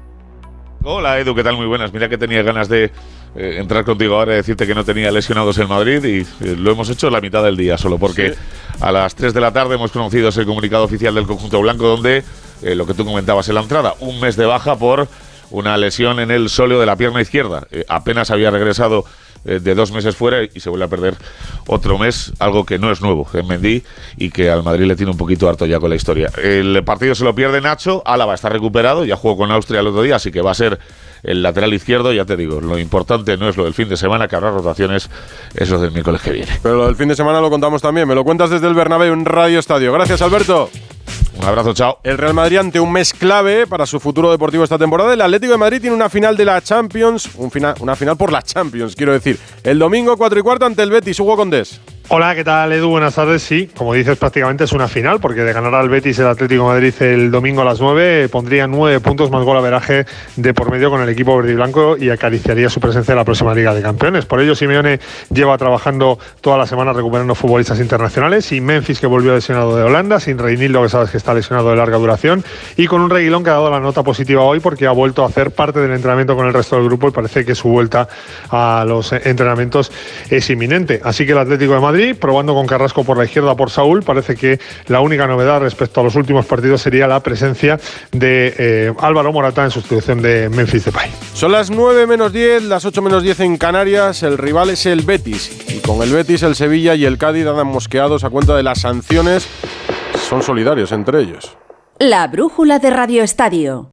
Hola 0.83 1.17
Edu, 1.19 1.33
¿qué 1.33 1.43
tal? 1.43 1.55
Muy 1.55 1.65
buenas. 1.65 1.93
Mira 1.93 2.09
que 2.09 2.17
tenía 2.17 2.41
ganas 2.41 2.67
de 2.67 2.91
eh, 3.36 3.58
entrar 3.58 3.84
contigo 3.84 4.15
ahora 4.15 4.34
y 4.34 4.36
decirte 4.36 4.67
que 4.67 4.76
no 4.76 4.86
tenía 4.86 5.12
lesionados 5.12 5.58
en 5.58 5.67
Madrid 5.67 6.04
y 6.06 6.19
eh, 6.19 6.56
lo 6.56 6.72
hemos 6.72 6.88
hecho 6.89 7.10
la 7.10 7.19
mitad 7.19 7.43
del 7.43 7.58
día 7.58 7.80
solo 7.80 7.98
porque 7.98 8.36
a 8.80 8.91
las 8.91 9.15
3 9.15 9.34
de 9.34 9.41
la 9.41 9.52
tarde 9.52 9.74
hemos 9.74 9.91
conocido 9.91 10.30
ese 10.30 10.46
comunicado 10.46 10.84
oficial 10.84 11.15
del 11.15 11.26
conjunto 11.26 11.60
blanco 11.60 11.88
donde 11.88 12.24
eh, 12.62 12.76
lo 12.76 12.86
que 12.86 12.93
tú 12.93 13.04
comentabas 13.04 13.50
en 13.50 13.56
la 13.56 13.62
entrada, 13.62 13.96
un 14.02 14.19
mes 14.19 14.36
de 14.36 14.46
baja 14.46 14.76
por 14.76 15.08
una 15.50 15.78
lesión 15.78 16.19
en 16.19 16.30
el 16.30 16.48
sóleo 16.48 16.80
de 16.80 16.86
la 16.86 16.96
pierna 16.96 17.22
izquierda. 17.22 17.67
Apenas 17.88 18.30
había 18.30 18.52
regresado 18.52 19.06
de 19.43 19.76
dos 19.76 19.91
meses 19.91 20.15
fuera 20.15 20.41
y 20.43 20.60
se 20.60 20.69
vuelve 20.69 20.86
a 20.86 20.88
perder 20.88 21.15
otro 21.67 22.00
mes, 22.00 22.32
algo 22.39 22.65
que 22.65 22.80
no 22.80 22.91
es 22.91 23.02
nuevo 23.02 23.28
en 23.34 23.46
Mendy 23.46 23.84
y 24.17 24.32
que 24.32 24.50
al 24.50 24.63
Madrid 24.63 24.86
le 24.86 24.96
tiene 24.96 25.12
un 25.12 25.17
poquito 25.17 25.50
harto 25.50 25.65
ya 25.65 25.80
con 25.80 25.89
la 25.89 25.96
historia. 25.96 26.32
El 26.41 26.84
partido 26.84 27.13
se 27.13 27.24
lo 27.24 27.36
pierde 27.36 27.62
Nacho, 27.62 28.02
Álava 28.06 28.34
está 28.34 28.50
recuperado, 28.50 29.06
ya 29.06 29.15
jugó 29.15 29.38
con 29.38 29.52
Austria 29.52 29.82
el 29.82 29.88
otro 29.88 30.02
día, 30.02 30.15
así 30.15 30.32
que 30.32 30.41
va 30.41 30.52
a 30.52 30.56
ser 30.56 30.80
el 31.23 31.41
lateral 31.41 31.73
izquierdo, 31.73 32.12
ya 32.13 32.25
te 32.25 32.36
digo, 32.36 32.62
lo 32.62 32.77
importante 32.77 33.38
no 33.38 33.49
es 33.49 33.57
lo 33.57 33.63
del 33.63 33.73
fin 33.73 33.89
de 33.89 33.97
semana, 33.97 34.27
que 34.27 34.36
habrá 34.36 34.51
rotaciones, 34.51 35.09
es 35.55 35.69
lo 35.69 35.79
del 35.79 35.91
miércoles 35.91 36.21
que 36.21 36.31
viene. 36.31 36.51
Pero 36.62 36.75
lo 36.75 36.86
del 36.86 36.95
fin 36.95 37.07
de 37.07 37.15
semana 37.15 37.39
lo 37.39 37.49
contamos 37.49 37.81
también. 37.81 38.07
Me 38.07 38.15
lo 38.15 38.23
cuentas 38.23 38.49
desde 38.49 38.67
el 38.67 38.73
Bernabéu 38.73 39.13
en 39.13 39.25
Radio 39.25 39.59
Estadio. 39.59 39.91
Gracias, 39.93 40.21
Alberto. 40.21 40.69
Un 41.39 41.45
abrazo, 41.45 41.73
chao. 41.73 41.99
El 42.03 42.17
Real 42.17 42.33
Madrid 42.33 42.57
ante 42.57 42.79
un 42.79 42.91
mes 42.91 43.13
clave 43.13 43.65
para 43.65 43.86
su 43.86 43.99
futuro 43.99 44.31
deportivo 44.31 44.63
esta 44.63 44.77
temporada. 44.77 45.13
El 45.13 45.21
Atlético 45.21 45.53
de 45.53 45.57
Madrid 45.57 45.81
tiene 45.81 45.95
una 45.95 46.09
final 46.09 46.38
de 46.38 46.45
la 46.45 46.62
Champions, 46.62 47.29
un 47.36 47.49
final, 47.49 47.75
una 47.79 47.95
final 47.95 48.17
por 48.17 48.31
la 48.31 48.41
Champions, 48.41 48.95
quiero 48.95 49.13
decir. 49.13 49.39
El 49.63 49.79
domingo 49.79 50.15
4 50.15 50.39
y 50.39 50.43
cuarto 50.43 50.65
ante 50.65 50.83
el 50.83 50.91
Betis, 50.91 51.19
Hugo 51.19 51.36
Condés. 51.36 51.81
Hola, 52.15 52.36
¿qué 52.36 52.43
tal 52.43 52.71
Edu? 52.71 52.89
Buenas 52.89 53.15
tardes. 53.15 53.41
Sí, 53.41 53.71
como 53.76 53.91
dices, 53.91 54.19
prácticamente 54.19 54.65
es 54.65 54.71
una 54.71 54.88
final, 54.88 55.19
porque 55.19 55.41
de 55.41 55.52
ganar 55.52 55.73
al 55.73 55.89
Betis 55.89 56.19
el 56.19 56.28
Atlético 56.28 56.67
Madrid 56.67 56.93
el 56.99 57.32
domingo 57.32 57.63
a 57.63 57.65
las 57.65 57.82
9, 57.82 58.30
pondría 58.30 58.67
nueve 58.67 58.99
puntos 58.99 59.32
más 59.32 59.43
gol 59.43 59.58
averaje 59.58 60.06
de 60.36 60.54
por 60.54 60.69
medio 60.69 60.91
con 60.91 61.02
el 61.02 61.10
equipo 61.10 61.36
verde 61.36 61.54
y 61.54 61.56
blanco 61.56 61.97
y 61.97 62.12
acariciaría 62.12 62.69
su 62.69 62.80
presencia 62.80 63.13
en 63.13 63.17
la 63.17 63.26
próxima 63.26 63.56
Liga 63.56 63.73
de 63.73 63.82
Campeones. 63.82 64.28
Por 64.28 64.39
ello, 64.41 64.54
Simeone 64.54 64.99
lleva 65.32 65.58
trabajando 65.58 66.19
toda 66.39 66.56
la 66.60 66.67
semana 66.67 66.93
recuperando 66.93 67.34
futbolistas 67.34 67.80
internacionales, 67.80 68.45
sin 68.45 68.63
Memphis 68.63 68.99
que 68.99 69.08
volvió 69.08 69.34
lesionado 69.34 69.76
de 69.76 69.82
Holanda, 69.82 70.19
sin 70.19 70.38
Reinildo 70.38 70.84
que 70.84 70.89
sabes 70.89 71.10
que 71.10 71.17
está 71.17 71.34
lesionado 71.34 71.71
de 71.71 71.78
larga 71.78 71.97
duración 71.97 72.43
y 72.78 72.86
con 72.86 73.02
un 73.02 73.10
Reguilón 73.10 73.43
que 73.43 73.49
ha 73.49 73.54
dado 73.54 73.71
la 73.71 73.80
nota 73.80 74.04
positiva 74.04 74.43
hoy 74.43 74.60
porque 74.60 74.86
ha 74.86 74.91
vuelto 74.91 75.23
a 75.23 75.30
hacer 75.30 75.49
parte 75.49 75.80
del 75.80 75.89
entrenamiento 75.89 76.36
con 76.36 76.45
el 76.45 76.54
resto 76.54 76.76
del 76.76 76.86
grupo 76.86 77.08
y 77.08 77.12
parece 77.12 77.43
que 77.43 77.56
su 77.56 77.69
vuelta 77.69 78.08
a 78.52 78.86
los 78.88 79.13
entrenamientos 79.13 79.91
es 80.30 80.47
inminente. 80.52 81.02
Así 81.04 81.26
que 81.26 81.32
el 81.32 81.39
Atlético 81.39 81.73
de 81.73 81.80
Madrid, 81.80 82.02
probando 82.11 82.53
con 82.53 82.67
Carrasco 82.67 83.05
por 83.05 83.17
la 83.17 83.23
izquierda 83.23 83.55
por 83.55 83.69
Saúl, 83.69 84.03
parece 84.03 84.35
que 84.35 84.59
la 84.87 84.99
única 84.99 85.27
novedad 85.27 85.61
respecto 85.61 86.01
a 86.01 86.03
los 86.03 86.15
últimos 86.15 86.45
partidos 86.45 86.81
sería 86.81 87.07
la 87.07 87.21
presencia 87.21 87.79
de 88.11 88.53
eh, 88.57 88.93
Álvaro 88.99 89.31
Morata 89.31 89.63
en 89.63 89.71
sustitución 89.71 90.21
de 90.21 90.49
Memphis 90.49 90.85
Depay. 90.85 91.09
Son 91.33 91.51
las 91.51 91.69
9 91.69 92.05
menos 92.07 92.33
10, 92.33 92.63
las 92.63 92.83
8 92.83 93.01
menos 93.01 93.23
10 93.23 93.39
en 93.41 93.57
Canarias. 93.57 94.23
El 94.23 94.37
rival 94.37 94.69
es 94.69 94.85
el 94.85 95.01
Betis. 95.01 95.69
Y 95.69 95.79
con 95.79 96.01
el 96.01 96.11
Betis, 96.11 96.43
el 96.43 96.55
Sevilla 96.55 96.95
y 96.95 97.05
el 97.05 97.17
Cádiz 97.17 97.47
andan 97.47 97.67
mosqueados 97.67 98.23
a 98.23 98.29
cuenta 98.29 98.55
de 98.55 98.63
las 98.63 98.81
sanciones. 98.81 99.47
Son 100.27 100.43
solidarios 100.43 100.91
entre 100.91 101.21
ellos. 101.21 101.55
La 101.99 102.27
brújula 102.27 102.79
de 102.79 102.89
Radio 102.89 103.23
Estadio. 103.23 103.91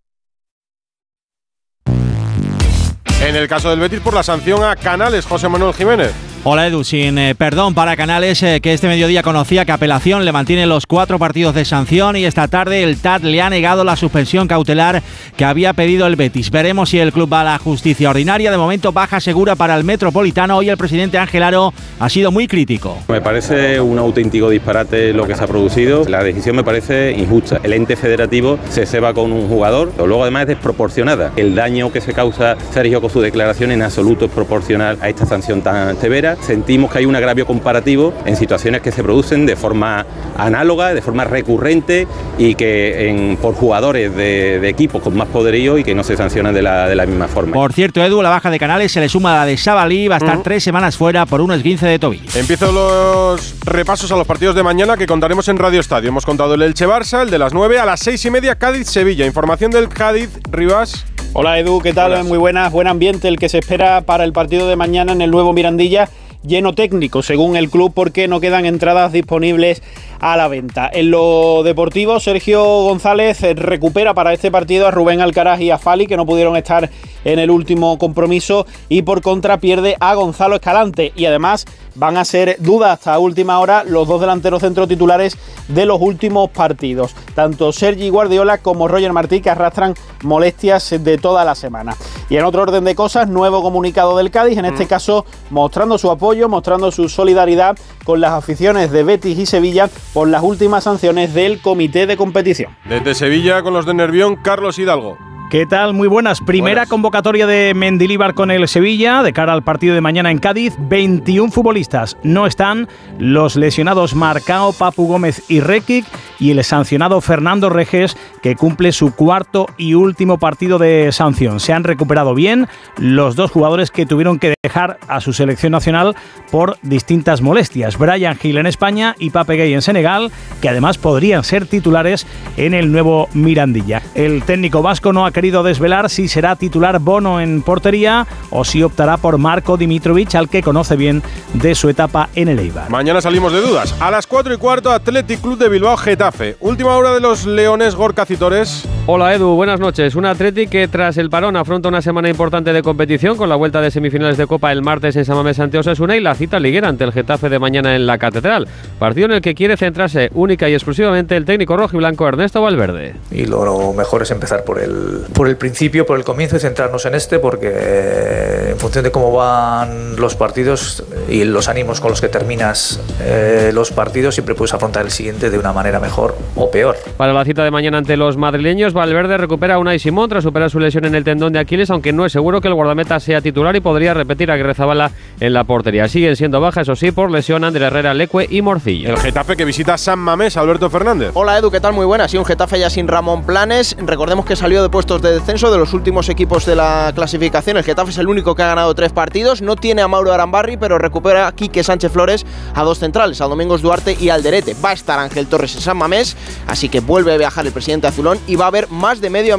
En 3.22 3.36
el 3.36 3.48
caso 3.48 3.68
del 3.68 3.78
Betis, 3.78 4.00
por 4.00 4.14
la 4.14 4.22
sanción 4.22 4.64
a 4.64 4.74
Canales, 4.76 5.26
José 5.26 5.48
Manuel 5.48 5.74
Jiménez. 5.74 6.29
Hola 6.42 6.68
Edu, 6.68 6.84
sin 6.84 7.18
eh, 7.18 7.34
perdón 7.34 7.74
para 7.74 7.96
Canales 7.96 8.42
eh, 8.42 8.60
que 8.62 8.72
este 8.72 8.88
mediodía 8.88 9.22
conocía 9.22 9.66
que 9.66 9.72
apelación 9.72 10.24
le 10.24 10.32
mantiene 10.32 10.64
los 10.64 10.86
cuatro 10.86 11.18
partidos 11.18 11.54
de 11.54 11.66
sanción 11.66 12.16
y 12.16 12.24
esta 12.24 12.48
tarde 12.48 12.82
el 12.82 12.96
TAT 12.96 13.24
le 13.24 13.42
ha 13.42 13.50
negado 13.50 13.84
la 13.84 13.94
suspensión 13.94 14.48
cautelar 14.48 15.02
que 15.36 15.44
había 15.44 15.74
pedido 15.74 16.06
el 16.06 16.16
Betis. 16.16 16.50
Veremos 16.50 16.88
si 16.88 16.98
el 16.98 17.12
club 17.12 17.30
va 17.30 17.42
a 17.42 17.44
la 17.44 17.58
justicia 17.58 18.08
ordinaria. 18.08 18.50
De 18.50 18.56
momento 18.56 18.90
baja 18.90 19.20
segura 19.20 19.54
para 19.54 19.76
el 19.76 19.84
Metropolitano. 19.84 20.56
Hoy 20.56 20.70
el 20.70 20.78
presidente 20.78 21.18
Ángel 21.18 21.42
Aro 21.42 21.74
ha 21.98 22.08
sido 22.08 22.32
muy 22.32 22.48
crítico. 22.48 22.96
Me 23.08 23.20
parece 23.20 23.78
un 23.78 23.98
auténtico 23.98 24.48
disparate 24.48 25.12
lo 25.12 25.26
que 25.26 25.36
se 25.36 25.44
ha 25.44 25.46
producido. 25.46 26.04
La 26.08 26.22
decisión 26.22 26.56
me 26.56 26.64
parece 26.64 27.12
injusta. 27.12 27.60
El 27.62 27.74
ente 27.74 27.96
federativo 27.96 28.58
se 28.70 28.86
ceba 28.86 29.12
con 29.12 29.30
un 29.30 29.46
jugador, 29.46 29.92
luego 29.98 30.22
además 30.22 30.42
es 30.42 30.48
desproporcionada. 30.48 31.32
El 31.36 31.54
daño 31.54 31.92
que 31.92 32.00
se 32.00 32.14
causa 32.14 32.56
Sergio 32.72 33.02
con 33.02 33.10
su 33.10 33.20
declaración 33.20 33.72
en 33.72 33.82
absoluto 33.82 34.24
es 34.24 34.30
proporcional 34.30 34.96
a 35.02 35.10
esta 35.10 35.26
sanción 35.26 35.60
tan 35.60 36.00
severa 36.00 36.29
sentimos 36.40 36.90
que 36.90 36.98
hay 36.98 37.06
un 37.06 37.16
agravio 37.16 37.46
comparativo 37.46 38.12
en 38.24 38.36
situaciones 38.36 38.80
que 38.80 38.92
se 38.92 39.02
producen 39.02 39.46
de 39.46 39.56
forma 39.56 40.06
análoga, 40.36 40.94
de 40.94 41.02
forma 41.02 41.24
recurrente 41.24 42.06
y 42.38 42.54
que 42.54 43.36
por 43.40 43.54
jugadores 43.54 44.14
de, 44.14 44.68
equipos 44.68 45.02
con 45.02 45.16
más 45.16 45.28
poderío 45.28 45.78
y 45.78 45.84
que 45.84 45.94
no 45.94 46.04
se 46.04 46.16
sancionan 46.16 46.54
de 46.54 46.62
la, 46.62 46.88
de 46.88 46.94
la 46.94 47.06
misma 47.06 47.28
forma. 47.28 47.52
Por 47.52 47.72
cierto, 47.72 48.02
Edu, 48.02 48.22
la 48.22 48.30
baja 48.30 48.50
de 48.50 48.58
Canales 48.58 48.92
se 48.92 49.00
le 49.00 49.08
suma 49.08 49.32
a 49.32 49.36
la 49.40 49.46
de 49.46 49.56
Sabalí, 49.56 50.08
va 50.08 50.16
a 50.16 50.18
estar 50.18 50.42
tres 50.42 50.62
semanas 50.62 50.96
fuera 50.96 51.26
por 51.26 51.40
un 51.40 51.52
esguince 51.52 51.86
de 51.86 51.98
tobillo. 51.98 52.30
Empiezo 52.34 52.72
los 52.72 53.54
repasos 53.64 54.10
a 54.12 54.16
los 54.16 54.26
partidos 54.26 54.54
de 54.54 54.62
mañana 54.62 54.96
que 54.96 55.06
contaremos 55.06 55.48
en 55.48 55.58
Radio 55.58 55.80
Estadio. 55.80 56.08
Hemos 56.08 56.24
contado 56.24 56.54
el 56.54 56.62
Elche 56.62 56.86
Barça, 56.86 57.22
el 57.22 57.30
de 57.30 57.38
las 57.38 57.52
9 57.52 57.78
a 57.78 57.84
las 57.84 58.00
6 58.00 58.24
y 58.24 58.30
media 58.30 58.56
Cádiz-Sevilla. 58.56 59.26
Información 59.26 59.70
del 59.70 59.88
Cádiz, 59.88 60.30
Rivas. 60.50 61.06
Hola 61.32 61.58
Edu, 61.58 61.80
¿qué 61.80 61.92
tal? 61.92 62.24
Muy 62.24 62.38
buenas, 62.38 62.72
buen 62.72 62.88
ambiente 62.88 63.28
el 63.28 63.38
que 63.38 63.48
se 63.48 63.58
espera 63.58 64.00
para 64.00 64.24
el 64.24 64.32
partido 64.32 64.66
de 64.66 64.74
mañana 64.74 65.12
en 65.12 65.22
el 65.22 65.30
nuevo 65.30 65.52
Mirandilla 65.52 66.08
lleno 66.42 66.74
técnico, 66.74 67.22
según 67.22 67.56
el 67.56 67.70
club, 67.70 67.92
porque 67.94 68.28
no 68.28 68.40
quedan 68.40 68.66
entradas 68.66 69.12
disponibles 69.12 69.82
a 70.20 70.36
la 70.36 70.48
venta. 70.48 70.90
En 70.92 71.10
lo 71.10 71.62
deportivo, 71.62 72.20
Sergio 72.20 72.62
González 72.62 73.40
recupera 73.56 74.14
para 74.14 74.32
este 74.32 74.50
partido 74.50 74.86
a 74.86 74.90
Rubén 74.90 75.20
Alcaraz 75.20 75.60
y 75.60 75.70
a 75.70 75.78
Fali, 75.78 76.06
que 76.06 76.16
no 76.16 76.26
pudieron 76.26 76.56
estar 76.56 76.90
en 77.24 77.38
el 77.38 77.50
último 77.50 77.98
compromiso, 77.98 78.66
y 78.88 79.02
por 79.02 79.22
contra 79.22 79.58
pierde 79.58 79.96
a 80.00 80.14
Gonzalo 80.14 80.56
Escalante. 80.56 81.12
Y 81.16 81.24
además 81.24 81.66
van 81.94 82.16
a 82.16 82.24
ser 82.24 82.56
dudas 82.60 82.92
hasta 82.92 83.18
última 83.18 83.58
hora 83.58 83.84
los 83.84 84.06
dos 84.06 84.20
delanteros 84.20 84.60
centro 84.60 84.86
titulares 84.86 85.36
de 85.68 85.86
los 85.86 86.00
últimos 86.00 86.50
partidos. 86.50 87.14
Tanto 87.34 87.72
Sergi 87.72 88.08
Guardiola 88.10 88.58
como 88.58 88.88
Roger 88.88 89.12
Martí, 89.12 89.40
que 89.40 89.50
arrastran 89.50 89.94
molestias 90.22 90.90
de 91.02 91.18
toda 91.18 91.44
la 91.44 91.54
semana. 91.54 91.96
Y 92.28 92.36
en 92.36 92.44
otro 92.44 92.62
orden 92.62 92.84
de 92.84 92.94
cosas, 92.94 93.28
nuevo 93.28 93.62
comunicado 93.62 94.16
del 94.16 94.30
Cádiz, 94.30 94.58
en 94.58 94.66
este 94.66 94.84
mm. 94.84 94.88
caso 94.88 95.26
mostrando 95.50 95.98
su 95.98 96.10
apoyo, 96.10 96.48
mostrando 96.48 96.92
su 96.92 97.08
solidaridad 97.08 97.76
con 98.04 98.20
las 98.20 98.32
aficiones 98.32 98.90
de 98.90 99.02
Betis 99.02 99.38
y 99.38 99.46
Sevilla 99.46 99.88
por 100.12 100.28
las 100.28 100.42
últimas 100.42 100.84
sanciones 100.84 101.34
del 101.34 101.60
comité 101.60 102.06
de 102.06 102.16
competición. 102.16 102.76
Desde 102.84 103.14
Sevilla 103.14 103.62
con 103.62 103.74
los 103.74 103.86
de 103.86 103.94
Nervión, 103.94 104.36
Carlos 104.36 104.78
Hidalgo. 104.78 105.18
¿Qué 105.50 105.66
tal? 105.66 105.94
Muy 105.94 106.06
buenas. 106.06 106.40
Primera 106.40 106.86
convocatoria 106.86 107.44
de 107.44 107.74
Mendilíbar 107.74 108.34
con 108.34 108.52
el 108.52 108.68
Sevilla 108.68 109.24
de 109.24 109.32
cara 109.32 109.52
al 109.52 109.64
partido 109.64 109.96
de 109.96 110.00
mañana 110.00 110.30
en 110.30 110.38
Cádiz. 110.38 110.76
21 110.78 111.50
futbolistas. 111.50 112.16
No 112.22 112.46
están 112.46 112.86
los 113.18 113.56
lesionados 113.56 114.14
Marcao, 114.14 114.72
Papu 114.72 115.08
Gómez 115.08 115.42
y 115.48 115.58
Rekic 115.58 116.06
y 116.38 116.52
el 116.52 116.62
sancionado 116.62 117.20
Fernando 117.20 117.68
Reges 117.68 118.16
que 118.44 118.54
cumple 118.54 118.92
su 118.92 119.12
cuarto 119.12 119.66
y 119.76 119.94
último 119.94 120.38
partido 120.38 120.78
de 120.78 121.10
sanción. 121.10 121.58
Se 121.58 121.72
han 121.72 121.82
recuperado 121.82 122.32
bien 122.36 122.68
los 122.96 123.34
dos 123.34 123.50
jugadores 123.50 123.90
que 123.90 124.06
tuvieron 124.06 124.38
que 124.38 124.54
dejar 124.62 124.98
a 125.08 125.20
su 125.20 125.32
selección 125.32 125.72
nacional 125.72 126.14
por 126.52 126.78
distintas 126.82 127.42
molestias. 127.42 127.98
Brian 127.98 128.36
Gil 128.36 128.58
en 128.58 128.66
España 128.66 129.16
y 129.18 129.30
Pape 129.30 129.56
Gay 129.56 129.74
en 129.74 129.82
Senegal, 129.82 130.30
que 130.62 130.68
además 130.68 130.96
podrían 130.96 131.42
ser 131.42 131.66
titulares 131.66 132.24
en 132.56 132.72
el 132.72 132.92
nuevo 132.92 133.28
Mirandilla. 133.34 134.00
El 134.14 134.44
técnico 134.44 134.80
vasco 134.80 135.12
no 135.12 135.26
ha 135.26 135.32
querido 135.40 135.62
desvelar 135.62 136.10
si 136.10 136.28
será 136.28 136.54
titular 136.54 136.98
Bono 136.98 137.40
en 137.40 137.62
portería 137.62 138.26
o 138.50 138.62
si 138.62 138.82
optará 138.82 139.16
por 139.16 139.38
Marco 139.38 139.78
Dimitrovic, 139.78 140.34
al 140.34 140.50
que 140.50 140.62
conoce 140.62 140.96
bien 140.96 141.22
de 141.54 141.74
su 141.74 141.88
etapa 141.88 142.28
en 142.34 142.48
el 142.48 142.58
Eibar. 142.58 142.90
Mañana 142.90 143.22
salimos 143.22 143.50
de 143.50 143.62
dudas. 143.62 143.94
A 144.00 144.10
las 144.10 144.26
4 144.26 144.52
y 144.52 144.58
cuarto, 144.58 144.90
Athletic 144.90 145.40
Club 145.40 145.56
de 145.56 145.70
Bilbao 145.70 145.96
Getafe. 145.96 146.58
Última 146.60 146.94
hora 146.94 147.14
de 147.14 147.20
los 147.20 147.46
Leones 147.46 147.94
Gorka 147.94 148.26
Citores. 148.26 148.86
Hola 149.06 149.34
Edu, 149.34 149.54
buenas 149.54 149.80
noches. 149.80 150.14
Un 150.14 150.26
Athletic 150.26 150.68
que 150.68 150.88
tras 150.88 151.16
el 151.16 151.30
parón 151.30 151.56
afronta 151.56 151.88
una 151.88 152.02
semana 152.02 152.28
importante 152.28 152.74
de 152.74 152.82
competición 152.82 153.38
con 153.38 153.48
la 153.48 153.56
vuelta 153.56 153.80
de 153.80 153.90
semifinales 153.90 154.36
de 154.36 154.46
Copa 154.46 154.70
el 154.72 154.82
martes 154.82 155.16
en 155.16 155.24
Samamés 155.24 155.58
ante 155.58 155.78
Osasuna 155.78 156.18
y 156.18 156.20
la 156.20 156.34
cita 156.34 156.60
liguera 156.60 156.88
ante 156.88 157.04
el 157.04 157.12
Getafe 157.12 157.48
de 157.48 157.58
mañana 157.58 157.96
en 157.96 158.06
la 158.06 158.18
Catedral. 158.18 158.68
Partido 158.98 159.24
en 159.24 159.32
el 159.32 159.40
que 159.40 159.54
quiere 159.54 159.78
centrarse 159.78 160.30
única 160.34 160.68
y 160.68 160.74
exclusivamente 160.74 161.34
el 161.34 161.46
técnico 161.46 161.78
rojo 161.78 161.96
y 161.96 161.98
blanco 161.98 162.28
Ernesto 162.28 162.60
Valverde. 162.60 163.14
Y 163.30 163.46
lo 163.46 163.94
mejor 163.94 164.22
es 164.22 164.30
empezar 164.30 164.64
por 164.64 164.78
el, 164.78 165.24
por 165.32 165.48
el 165.48 165.56
principio, 165.56 166.06
por 166.06 166.18
el 166.18 166.24
comienzo 166.24 166.56
y 166.56 166.60
centrarnos 166.60 167.04
en 167.06 167.14
este, 167.14 167.38
porque 167.38 167.70
eh, 167.72 168.70
en 168.70 168.78
función 168.78 169.04
de 169.04 169.10
cómo 169.10 169.32
van 169.32 170.16
los 170.16 170.36
partidos 170.36 171.04
y 171.28 171.44
los 171.44 171.68
ánimos 171.68 172.00
con 172.00 172.10
los 172.10 172.20
que 172.20 172.28
terminas 172.28 173.00
eh, 173.20 173.70
los 173.72 173.90
partidos, 173.90 174.34
siempre 174.34 174.54
puedes 174.54 174.74
afrontar 174.74 175.04
el 175.04 175.10
siguiente 175.10 175.50
de 175.50 175.58
una 175.58 175.72
manera 175.72 176.00
mejor 176.00 176.36
o 176.56 176.70
peor. 176.70 176.96
Para 177.16 177.32
la 177.32 177.44
cita 177.44 177.64
de 177.64 177.70
mañana 177.70 177.98
ante 177.98 178.16
los 178.16 178.36
madrileños, 178.36 178.92
Valverde 178.92 179.36
recupera 179.36 179.74
a 179.74 179.78
Unai 179.78 179.98
Simón 179.98 180.28
tras 180.28 180.44
superar 180.44 180.70
su 180.70 180.80
lesión 180.80 181.04
en 181.04 181.14
el 181.14 181.24
tendón 181.24 181.52
de 181.52 181.58
Aquiles, 181.58 181.90
aunque 181.90 182.12
no 182.12 182.26
es 182.26 182.32
seguro 182.32 182.60
que 182.60 182.68
el 182.68 182.74
guardameta 182.74 183.20
sea 183.20 183.40
titular 183.40 183.74
y 183.76 183.80
podría 183.80 184.14
repetir 184.14 184.50
a 184.50 184.56
Guerrezabala 184.56 185.10
en 185.38 185.52
la 185.52 185.64
portería. 185.64 186.08
Siguen 186.08 186.36
siendo 186.36 186.60
bajas, 186.60 186.82
eso 186.82 186.96
sí, 186.96 187.12
por 187.12 187.30
lesión 187.30 187.64
André 187.64 187.86
Herrera, 187.86 188.14
Lecue 188.14 188.46
y 188.50 188.62
Morcillo. 188.62 189.10
El 189.10 189.18
Getafe 189.18 189.56
que 189.56 189.64
visita 189.64 189.96
San 189.96 190.18
Mamés, 190.18 190.56
Alberto 190.56 190.90
Fernández. 190.90 191.30
Hola 191.34 191.58
Edu, 191.58 191.70
¿qué 191.70 191.80
tal? 191.80 191.92
Muy 191.92 192.06
buenas. 192.06 192.30
Sí, 192.30 192.38
un 192.38 192.44
Getafe 192.44 192.78
ya 192.78 192.90
sin 192.90 193.08
Ramón 193.08 193.44
Planes. 193.44 193.96
Recordemos 193.98 194.44
que 194.44 194.56
salió 194.56 194.82
de 194.82 194.88
puestos 194.88 195.19
de 195.22 195.32
descenso 195.32 195.70
de 195.70 195.78
los 195.78 195.92
últimos 195.92 196.28
equipos 196.28 196.66
de 196.66 196.76
la 196.76 197.12
clasificación. 197.14 197.76
El 197.76 197.84
Getafe 197.84 198.10
es 198.10 198.18
el 198.18 198.28
único 198.28 198.54
que 198.54 198.62
ha 198.62 198.68
ganado 198.68 198.94
tres 198.94 199.12
partidos. 199.12 199.62
No 199.62 199.76
tiene 199.76 200.02
a 200.02 200.08
Mauro 200.08 200.32
Arambarri, 200.32 200.76
pero 200.76 200.98
recupera 200.98 201.46
a 201.46 201.52
Quique 201.52 201.82
Sánchez 201.84 202.12
Flores 202.12 202.46
a 202.74 202.82
dos 202.82 202.98
centrales, 202.98 203.40
a 203.40 203.46
Domingos 203.46 203.82
Duarte 203.82 204.16
y 204.18 204.28
Alderete. 204.28 204.74
Va 204.84 204.90
a 204.90 204.92
estar 204.94 205.18
Ángel 205.18 205.46
Torres 205.46 205.74
en 205.74 205.80
San 205.80 205.96
Mamés, 205.96 206.36
así 206.66 206.88
que 206.88 207.00
vuelve 207.00 207.32
a 207.34 207.36
viajar 207.36 207.66
el 207.66 207.72
presidente 207.72 208.06
Azulón 208.06 208.38
y 208.46 208.56
va 208.56 208.64
a 208.64 208.68
haber 208.68 208.88
más 208.90 209.20
de 209.20 209.30
medio, 209.30 209.58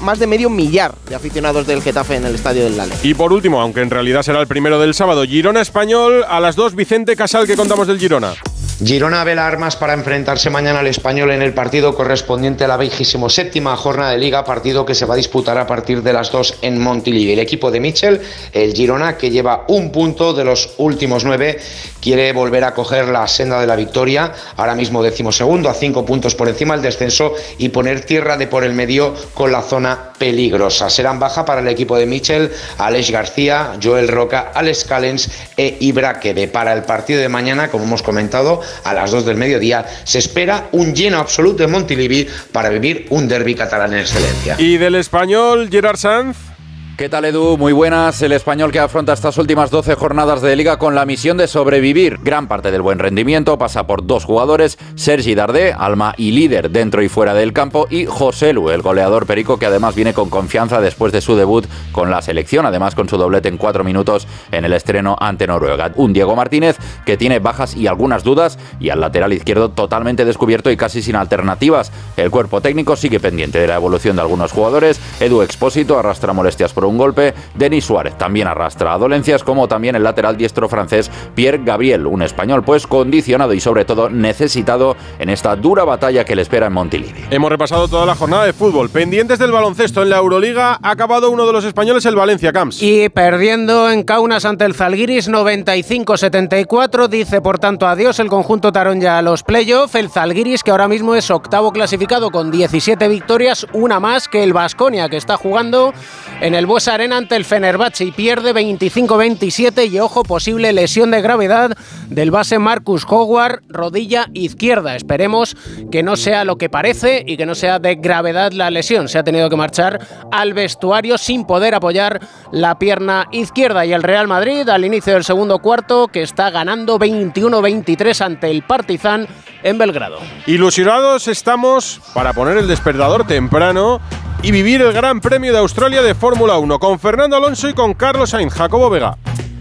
más 0.00 0.18
de 0.18 0.26
medio 0.26 0.50
millar 0.50 0.94
de 1.08 1.14
aficionados 1.14 1.66
del 1.66 1.82
Getafe 1.82 2.16
en 2.16 2.26
el 2.26 2.34
estadio 2.34 2.64
del 2.64 2.76
Lale. 2.76 2.94
Y 3.02 3.14
por 3.14 3.32
último, 3.32 3.60
aunque 3.60 3.80
en 3.80 3.90
realidad 3.90 4.22
será 4.22 4.40
el 4.40 4.46
primero 4.46 4.78
del 4.78 4.94
sábado, 4.94 5.24
Girona 5.24 5.60
Español 5.60 6.24
a 6.28 6.40
las 6.40 6.56
dos, 6.56 6.74
Vicente 6.74 7.16
Casal, 7.16 7.46
que 7.46 7.56
contamos 7.56 7.86
del 7.86 7.98
Girona. 7.98 8.34
Girona 8.84 9.24
ve 9.24 9.34
las 9.34 9.46
armas 9.46 9.74
para 9.74 9.94
enfrentarse 9.94 10.50
mañana 10.50 10.80
al 10.80 10.86
español 10.86 11.30
en 11.30 11.40
el 11.40 11.54
partido 11.54 11.94
correspondiente 11.94 12.64
a 12.64 12.68
la 12.68 12.76
vigésimo 12.76 13.30
séptima 13.30 13.74
jornada 13.74 14.10
de 14.10 14.18
liga, 14.18 14.44
partido 14.44 14.84
que 14.84 14.94
se 14.94 15.06
va 15.06 15.14
a 15.14 15.16
disputar 15.16 15.56
a 15.56 15.66
partir 15.66 16.02
de 16.02 16.12
las 16.12 16.30
2 16.30 16.58
en 16.60 16.78
Montilivi. 16.78 17.32
El 17.32 17.38
equipo 17.38 17.70
de 17.70 17.80
Michel, 17.80 18.20
el 18.52 18.74
Girona, 18.74 19.16
que 19.16 19.30
lleva 19.30 19.64
un 19.68 19.90
punto 19.90 20.34
de 20.34 20.44
los 20.44 20.74
últimos 20.76 21.24
nueve, 21.24 21.58
quiere 22.06 22.32
volver 22.32 22.62
a 22.62 22.72
coger 22.72 23.08
la 23.08 23.26
senda 23.26 23.60
de 23.60 23.66
la 23.66 23.74
victoria, 23.74 24.32
ahora 24.56 24.76
mismo 24.76 25.02
segundo 25.32 25.68
a 25.68 25.74
cinco 25.74 26.06
puntos 26.06 26.36
por 26.36 26.48
encima 26.48 26.74
del 26.74 26.82
descenso 26.84 27.34
y 27.58 27.70
poner 27.70 28.02
tierra 28.02 28.36
de 28.36 28.46
por 28.46 28.62
el 28.62 28.74
medio 28.74 29.12
con 29.34 29.50
la 29.50 29.60
zona 29.60 30.12
peligrosa. 30.16 30.88
Serán 30.88 31.18
baja 31.18 31.44
para 31.44 31.62
el 31.62 31.66
equipo 31.66 31.96
de 31.96 32.06
Michel, 32.06 32.52
Alex 32.78 33.10
García, 33.10 33.72
Joel 33.82 34.06
Roca, 34.06 34.52
Alex 34.54 34.84
Callens 34.84 35.28
e 35.56 35.78
Ibra 35.80 36.20
Quede. 36.20 36.46
Para 36.46 36.74
el 36.74 36.84
partido 36.84 37.20
de 37.20 37.28
mañana, 37.28 37.72
como 37.72 37.82
hemos 37.82 38.04
comentado, 38.04 38.60
a 38.84 38.94
las 38.94 39.10
2 39.10 39.26
del 39.26 39.36
mediodía, 39.36 39.84
se 40.04 40.20
espera 40.20 40.68
un 40.70 40.94
lleno 40.94 41.18
absoluto 41.18 41.64
en 41.64 41.72
Montilivi 41.72 42.28
para 42.52 42.68
vivir 42.68 43.08
un 43.10 43.26
derby 43.26 43.56
catalán 43.56 43.94
en 43.94 43.98
excelencia. 43.98 44.54
¿Y 44.60 44.76
del 44.76 44.94
español 44.94 45.68
Gerard 45.72 45.96
Sanz? 45.96 46.55
¿Qué 46.96 47.10
tal 47.10 47.26
Edu? 47.26 47.58
Muy 47.58 47.74
buenas. 47.74 48.22
El 48.22 48.32
español 48.32 48.72
que 48.72 48.78
afronta 48.78 49.12
estas 49.12 49.36
últimas 49.36 49.70
12 49.70 49.96
jornadas 49.96 50.40
de 50.40 50.56
liga 50.56 50.78
con 50.78 50.94
la 50.94 51.04
misión 51.04 51.36
de 51.36 51.46
sobrevivir. 51.46 52.18
Gran 52.22 52.48
parte 52.48 52.70
del 52.70 52.80
buen 52.80 52.98
rendimiento 52.98 53.58
pasa 53.58 53.86
por 53.86 54.06
dos 54.06 54.24
jugadores, 54.24 54.78
Sergi 54.94 55.34
Dardé, 55.34 55.74
alma 55.74 56.14
y 56.16 56.30
líder 56.30 56.70
dentro 56.70 57.02
y 57.02 57.10
fuera 57.10 57.34
del 57.34 57.52
campo, 57.52 57.86
y 57.90 58.06
José 58.06 58.54
Lu, 58.54 58.70
el 58.70 58.80
goleador 58.80 59.26
perico 59.26 59.58
que 59.58 59.66
además 59.66 59.94
viene 59.94 60.14
con 60.14 60.30
confianza 60.30 60.80
después 60.80 61.12
de 61.12 61.20
su 61.20 61.36
debut 61.36 61.66
con 61.92 62.10
la 62.10 62.22
selección, 62.22 62.64
además 62.64 62.94
con 62.94 63.10
su 63.10 63.18
doblete 63.18 63.50
en 63.50 63.58
cuatro 63.58 63.84
minutos 63.84 64.26
en 64.50 64.64
el 64.64 64.72
estreno 64.72 65.18
ante 65.20 65.46
Noruega. 65.46 65.92
Un 65.96 66.14
Diego 66.14 66.34
Martínez 66.34 66.78
que 67.04 67.18
tiene 67.18 67.40
bajas 67.40 67.76
y 67.76 67.88
algunas 67.88 68.24
dudas 68.24 68.58
y 68.80 68.88
al 68.88 69.02
lateral 69.02 69.34
izquierdo 69.34 69.68
totalmente 69.68 70.24
descubierto 70.24 70.70
y 70.70 70.78
casi 70.78 71.02
sin 71.02 71.16
alternativas. 71.16 71.92
El 72.16 72.30
cuerpo 72.30 72.62
técnico 72.62 72.96
sigue 72.96 73.20
pendiente 73.20 73.58
de 73.58 73.66
la 73.66 73.76
evolución 73.76 74.16
de 74.16 74.22
algunos 74.22 74.50
jugadores. 74.50 74.98
Edu 75.20 75.42
Expósito 75.42 75.98
arrastra 75.98 76.32
molestias 76.32 76.72
por 76.72 76.85
un 76.88 76.98
golpe. 76.98 77.34
Denis 77.54 77.84
Suárez 77.84 78.16
también 78.16 78.48
arrastra 78.48 78.96
dolencias, 78.98 79.42
como 79.42 79.68
también 79.68 79.96
el 79.96 80.02
lateral 80.02 80.36
diestro 80.36 80.68
francés 80.68 81.10
Pierre 81.34 81.60
Gabriel, 81.64 82.06
un 82.06 82.22
español 82.22 82.62
pues 82.64 82.86
condicionado 82.86 83.52
y 83.52 83.60
sobre 83.60 83.84
todo 83.84 84.08
necesitado 84.08 84.96
en 85.18 85.28
esta 85.30 85.56
dura 85.56 85.84
batalla 85.84 86.24
que 86.24 86.36
le 86.36 86.42
espera 86.42 86.66
en 86.66 86.72
Montilivi. 86.72 87.24
Hemos 87.30 87.50
repasado 87.50 87.88
toda 87.88 88.06
la 88.06 88.14
jornada 88.14 88.44
de 88.44 88.52
fútbol. 88.52 88.90
Pendientes 88.90 89.38
del 89.38 89.52
baloncesto 89.52 90.02
en 90.02 90.10
la 90.10 90.18
Euroliga, 90.18 90.78
ha 90.82 90.90
acabado 90.90 91.30
uno 91.30 91.46
de 91.46 91.52
los 91.52 91.64
españoles, 91.64 92.06
el 92.06 92.14
Valencia 92.14 92.52
Camps. 92.52 92.82
Y 92.82 93.08
perdiendo 93.08 93.90
en 93.90 94.02
Kaunas 94.02 94.44
ante 94.44 94.64
el 94.64 94.74
Zalgiris 94.74 95.28
95-74, 95.28 97.08
dice 97.08 97.40
por 97.40 97.58
tanto 97.58 97.86
adiós 97.86 98.18
el 98.18 98.28
conjunto 98.28 98.72
tarón 98.72 99.00
ya 99.00 99.18
a 99.18 99.22
los 99.22 99.42
playoffs. 99.42 99.94
El 99.94 100.10
Zalgiris 100.10 100.62
que 100.62 100.70
ahora 100.70 100.88
mismo 100.88 101.14
es 101.14 101.30
octavo 101.30 101.72
clasificado 101.72 102.30
con 102.30 102.50
17 102.50 103.08
victorias, 103.08 103.66
una 103.72 104.00
más 104.00 104.28
que 104.28 104.42
el 104.42 104.52
Vasconia 104.52 105.08
que 105.08 105.16
está 105.16 105.36
jugando 105.36 105.92
en 106.40 106.54
el 106.54 106.66
Bues 106.76 106.88
Arena 106.88 107.16
ante 107.16 107.36
el 107.36 107.46
Fenerbahce 107.46 108.04
y 108.04 108.12
pierde 108.12 108.52
25-27 108.52 109.90
y 109.90 109.98
ojo 109.98 110.24
posible 110.24 110.74
lesión 110.74 111.10
de 111.10 111.22
gravedad 111.22 111.74
del 112.10 112.30
base 112.30 112.58
Marcus 112.58 113.06
Howard, 113.08 113.62
rodilla 113.70 114.26
izquierda. 114.34 114.94
Esperemos 114.94 115.56
que 115.90 116.02
no 116.02 116.16
sea 116.16 116.44
lo 116.44 116.58
que 116.58 116.68
parece 116.68 117.24
y 117.26 117.38
que 117.38 117.46
no 117.46 117.54
sea 117.54 117.78
de 117.78 117.94
gravedad 117.94 118.52
la 118.52 118.70
lesión. 118.70 119.08
Se 119.08 119.16
ha 119.16 119.24
tenido 119.24 119.48
que 119.48 119.56
marchar 119.56 120.06
al 120.30 120.52
vestuario 120.52 121.16
sin 121.16 121.46
poder 121.46 121.74
apoyar 121.74 122.20
la 122.52 122.78
pierna 122.78 123.26
izquierda 123.32 123.86
y 123.86 123.94
el 123.94 124.02
Real 124.02 124.28
Madrid 124.28 124.68
al 124.68 124.84
inicio 124.84 125.14
del 125.14 125.24
segundo 125.24 125.60
cuarto 125.60 126.08
que 126.08 126.22
está 126.22 126.50
ganando 126.50 126.98
21-23 126.98 128.20
ante 128.20 128.50
el 128.50 128.64
Partizan 128.64 129.26
en 129.62 129.78
Belgrado. 129.78 130.18
Ilusionados 130.46 131.26
estamos 131.26 132.02
para 132.12 132.34
poner 132.34 132.58
el 132.58 132.68
despertador 132.68 133.26
temprano 133.26 134.02
y 134.42 134.50
vivir 134.52 134.82
el 134.82 134.92
Gran 134.92 135.20
Premio 135.20 135.52
de 135.52 135.58
Australia 135.58 136.02
de 136.02 136.14
Fórmula 136.14 136.58
1 136.58 136.65
con 136.74 136.98
Fernando 136.98 137.36
Alonso 137.36 137.68
y 137.68 137.74
con 137.74 137.94
Carlos 137.94 138.30
Sainz. 138.30 138.52
Jacobo 138.52 138.90
Vega. 138.90 139.16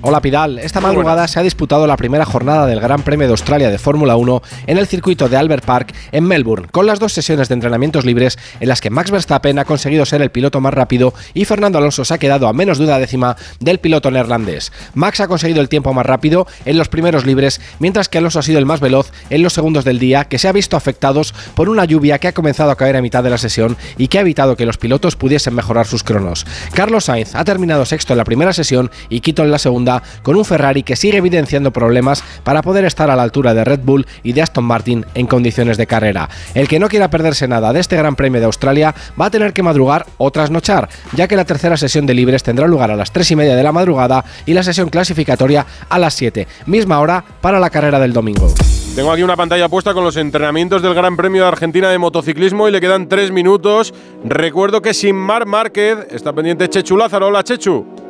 Hola 0.07 0.21
Pidal, 0.21 0.59
esta 0.59 0.81
madrugada 0.81 1.27
se 1.27 1.39
ha 1.39 1.41
disputado 1.41 1.87
la 1.87 1.97
primera 1.97 2.25
jornada 2.25 2.67
del 2.67 2.79
Gran 2.79 3.01
Premio 3.01 3.25
de 3.25 3.31
Australia 3.31 3.71
de 3.71 3.79
Fórmula 3.79 4.15
1 4.15 4.43
en 4.67 4.77
el 4.77 4.85
circuito 4.85 5.29
de 5.29 5.35
Albert 5.35 5.65
Park 5.65 5.95
en 6.11 6.25
Melbourne, 6.25 6.67
con 6.69 6.85
las 6.85 6.99
dos 6.99 7.11
sesiones 7.11 7.47
de 7.47 7.55
entrenamientos 7.55 8.05
libres 8.05 8.37
en 8.59 8.69
las 8.69 8.81
que 8.81 8.91
Max 8.91 9.09
Verstappen 9.09 9.57
ha 9.57 9.65
conseguido 9.65 10.05
ser 10.05 10.21
el 10.21 10.29
piloto 10.29 10.61
más 10.61 10.75
rápido 10.75 11.15
y 11.33 11.45
Fernando 11.45 11.79
Alonso 11.79 12.05
se 12.05 12.13
ha 12.13 12.19
quedado 12.19 12.47
a 12.47 12.53
menos 12.53 12.77
de 12.77 12.83
una 12.83 12.99
décima 12.99 13.35
del 13.59 13.79
piloto 13.79 14.11
neerlandés. 14.11 14.71
Max 14.93 15.21
ha 15.21 15.27
conseguido 15.27 15.59
el 15.59 15.69
tiempo 15.69 15.91
más 15.91 16.05
rápido 16.05 16.45
en 16.65 16.77
los 16.77 16.87
primeros 16.87 17.25
libres, 17.25 17.59
mientras 17.79 18.07
que 18.07 18.19
Alonso 18.19 18.37
ha 18.37 18.43
sido 18.43 18.59
el 18.59 18.67
más 18.67 18.81
veloz 18.81 19.11
en 19.31 19.41
los 19.41 19.53
segundos 19.53 19.85
del 19.85 19.97
día, 19.97 20.25
que 20.25 20.37
se 20.37 20.47
ha 20.47 20.51
visto 20.51 20.77
afectados 20.77 21.33
por 21.55 21.67
una 21.67 21.85
lluvia 21.85 22.19
que 22.19 22.27
ha 22.27 22.33
comenzado 22.35 22.69
a 22.69 22.77
caer 22.77 22.95
a 22.95 23.01
mitad 23.01 23.23
de 23.23 23.31
la 23.31 23.39
sesión 23.39 23.75
y 23.97 24.07
que 24.07 24.19
ha 24.19 24.21
evitado 24.21 24.55
que 24.55 24.67
los 24.67 24.77
pilotos 24.77 25.15
pudiesen 25.15 25.55
mejorar 25.55 25.87
sus 25.87 26.03
cronos. 26.03 26.45
Carlos 26.73 27.05
Sainz 27.05 27.33
ha 27.33 27.43
terminado 27.43 27.85
sexto 27.85 28.13
en 28.13 28.17
la 28.17 28.23
primera 28.23 28.53
sesión 28.53 28.91
y 29.09 29.21
quinto 29.21 29.41
en 29.41 29.49
la 29.49 29.57
segunda, 29.57 29.94
con 30.23 30.35
un 30.35 30.45
Ferrari 30.45 30.83
que 30.83 30.95
sigue 30.95 31.17
evidenciando 31.17 31.71
problemas 31.71 32.23
para 32.43 32.61
poder 32.61 32.85
estar 32.85 33.09
a 33.09 33.15
la 33.15 33.23
altura 33.23 33.53
de 33.53 33.63
Red 33.63 33.81
Bull 33.83 34.05
y 34.23 34.33
de 34.33 34.41
Aston 34.41 34.65
Martin 34.65 35.05
en 35.13 35.27
condiciones 35.27 35.77
de 35.77 35.87
carrera. 35.87 36.29
El 36.53 36.67
que 36.67 36.79
no 36.79 36.87
quiera 36.87 37.09
perderse 37.09 37.47
nada 37.47 37.73
de 37.73 37.79
este 37.79 37.97
Gran 37.97 38.15
Premio 38.15 38.39
de 38.39 38.45
Australia 38.45 38.95
va 39.19 39.27
a 39.27 39.31
tener 39.31 39.53
que 39.53 39.63
madrugar 39.63 40.05
o 40.17 40.31
trasnochar, 40.31 40.89
ya 41.13 41.27
que 41.27 41.35
la 41.35 41.45
tercera 41.45 41.77
sesión 41.77 42.05
de 42.05 42.13
libres 42.13 42.43
tendrá 42.43 42.67
lugar 42.67 42.91
a 42.91 42.95
las 42.95 43.11
3 43.11 43.31
y 43.31 43.35
media 43.35 43.55
de 43.55 43.63
la 43.63 43.71
madrugada 43.71 44.25
y 44.45 44.53
la 44.53 44.63
sesión 44.63 44.89
clasificatoria 44.89 45.65
a 45.89 45.99
las 45.99 46.13
7, 46.13 46.47
misma 46.65 46.99
hora 46.99 47.23
para 47.41 47.59
la 47.59 47.69
carrera 47.69 47.99
del 47.99 48.13
domingo. 48.13 48.53
Tengo 48.95 49.11
aquí 49.11 49.23
una 49.23 49.35
pantalla 49.35 49.67
puesta 49.67 49.93
con 49.93 50.05
los 50.05 50.15
entrenamientos 50.15 50.81
del 50.81 50.93
Gran 50.93 51.17
Premio 51.17 51.41
de 51.41 51.49
Argentina 51.49 51.89
de 51.89 51.97
motociclismo 51.97 52.69
y 52.69 52.71
le 52.71 52.79
quedan 52.79 53.09
tres 53.09 53.29
minutos. 53.29 53.93
Recuerdo 54.23 54.81
que 54.81 54.93
sin 54.93 55.17
Mar 55.17 55.45
Márquez 55.45 56.07
está 56.11 56.31
pendiente 56.31 56.69
Chechu 56.69 56.95
Lázaro. 56.95 57.27
Hola 57.27 57.43
Chechu. 57.43 58.04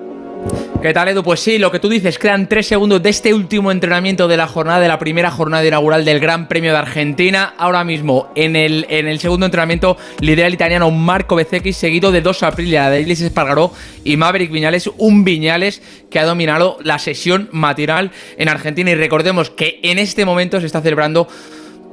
¿Qué 0.85 0.93
tal, 0.93 1.07
Edu? 1.07 1.23
Pues 1.23 1.39
sí, 1.39 1.57
lo 1.57 1.71
que 1.71 1.79
tú 1.79 1.89
dices, 1.89 2.19
quedan 2.19 2.47
tres 2.47 2.67
segundos 2.67 3.01
de 3.01 3.09
este 3.09 3.33
último 3.33 3.71
entrenamiento 3.71 4.27
de 4.27 4.37
la 4.37 4.45
jornada, 4.45 4.79
de 4.79 4.87
la 4.87 4.99
primera 4.99 5.31
jornada 5.31 5.65
inaugural 5.65 6.05
del 6.05 6.19
Gran 6.19 6.47
Premio 6.47 6.73
de 6.73 6.77
Argentina. 6.77 7.55
Ahora 7.57 7.83
mismo, 7.83 8.29
en 8.35 8.55
el, 8.55 8.85
en 8.89 9.07
el 9.07 9.19
segundo 9.19 9.47
entrenamiento, 9.47 9.97
lidera 10.19 10.47
el 10.47 10.53
italiano 10.53 10.91
Marco 10.91 11.37
Bezzecchi, 11.37 11.73
seguido 11.73 12.11
de 12.11 12.21
dos 12.21 12.43
Aprilia, 12.43 12.91
de 12.91 13.01
Ilis 13.01 13.21
Espargaró 13.21 13.73
y 14.03 14.15
Maverick 14.15 14.51
Viñales, 14.51 14.87
un 14.97 15.23
Viñales 15.23 15.81
que 16.11 16.19
ha 16.19 16.23
dominado 16.25 16.77
la 16.83 16.99
sesión 16.99 17.49
matinal 17.51 18.11
en 18.37 18.47
Argentina. 18.47 18.91
Y 18.91 18.95
recordemos 18.95 19.49
que 19.49 19.79
en 19.81 19.97
este 19.97 20.23
momento 20.23 20.59
se 20.59 20.67
está 20.67 20.81
celebrando 20.81 21.27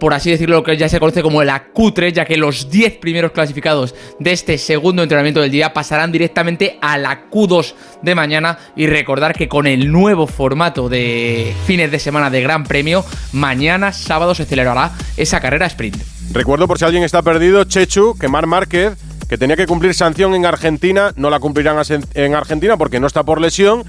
por 0.03 0.15
así 0.15 0.33
decirlo, 0.33 0.57
lo 0.57 0.62
que 0.65 0.77
ya 0.77 0.88
se 0.88 0.99
conoce 0.99 1.23
como 1.23 1.45
la 1.45 1.73
Q3, 1.73 2.12
ya 2.12 2.25
que 2.25 2.37
los 2.37 2.69
10 2.69 2.97
primeros 2.97 3.31
clasificados 3.31 3.95
de 4.19 4.33
este 4.33 4.59
segundo 4.59 5.01
entrenamiento 5.05 5.41
del 5.41 5.53
día 5.53 5.73
pasarán 5.73 6.11
directamente 6.11 6.77
a 6.83 6.99
la 6.99 7.31
Q2 7.31 7.75
de 8.03 8.17
mañana. 8.17 8.59
Y 8.75 8.88
recordar 8.88 9.33
que 9.33 9.47
con 9.47 9.69
el 9.69 9.93
nuevo 9.93 10.27
formato 10.27 10.88
de 10.88 11.55
fines 11.67 11.93
de 11.93 12.01
semana 12.01 12.31
de 12.31 12.43
Gran 12.43 12.65
Premio, 12.65 13.05
mañana 13.31 13.93
sábado 13.93 14.35
se 14.35 14.45
celebrará 14.45 14.91
esa 15.17 15.38
carrera 15.38 15.67
sprint. 15.67 15.99
Recuerdo 16.33 16.67
por 16.67 16.81
si 16.81 16.85
alguien 16.85 17.05
está 17.05 17.23
perdido, 17.23 17.62
Chechu, 17.62 18.19
que 18.19 18.27
Mar 18.27 18.49
Márquez, 18.49 18.95
que 19.29 19.38
tenía 19.38 19.55
que 19.55 19.69
cumplir 19.69 19.95
sanción 19.95 20.35
en 20.35 20.47
Argentina, 20.47 21.12
no 21.15 21.31
la 21.31 21.38
cumplirán 21.38 21.81
en 22.15 22.35
Argentina 22.35 22.77
porque 22.77 22.99
no 22.99 23.07
está 23.07 23.23
por 23.23 23.41
lesión 23.41 23.85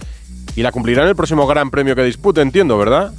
y 0.55 0.61
la 0.61 0.71
cumplirá 0.71 1.01
en 1.01 1.09
el 1.09 1.15
próximo 1.15 1.47
Gran 1.47 1.71
Premio 1.71 1.95
que 1.95 2.03
dispute, 2.03 2.39
entiendo, 2.41 2.77
¿verdad? 2.77 3.13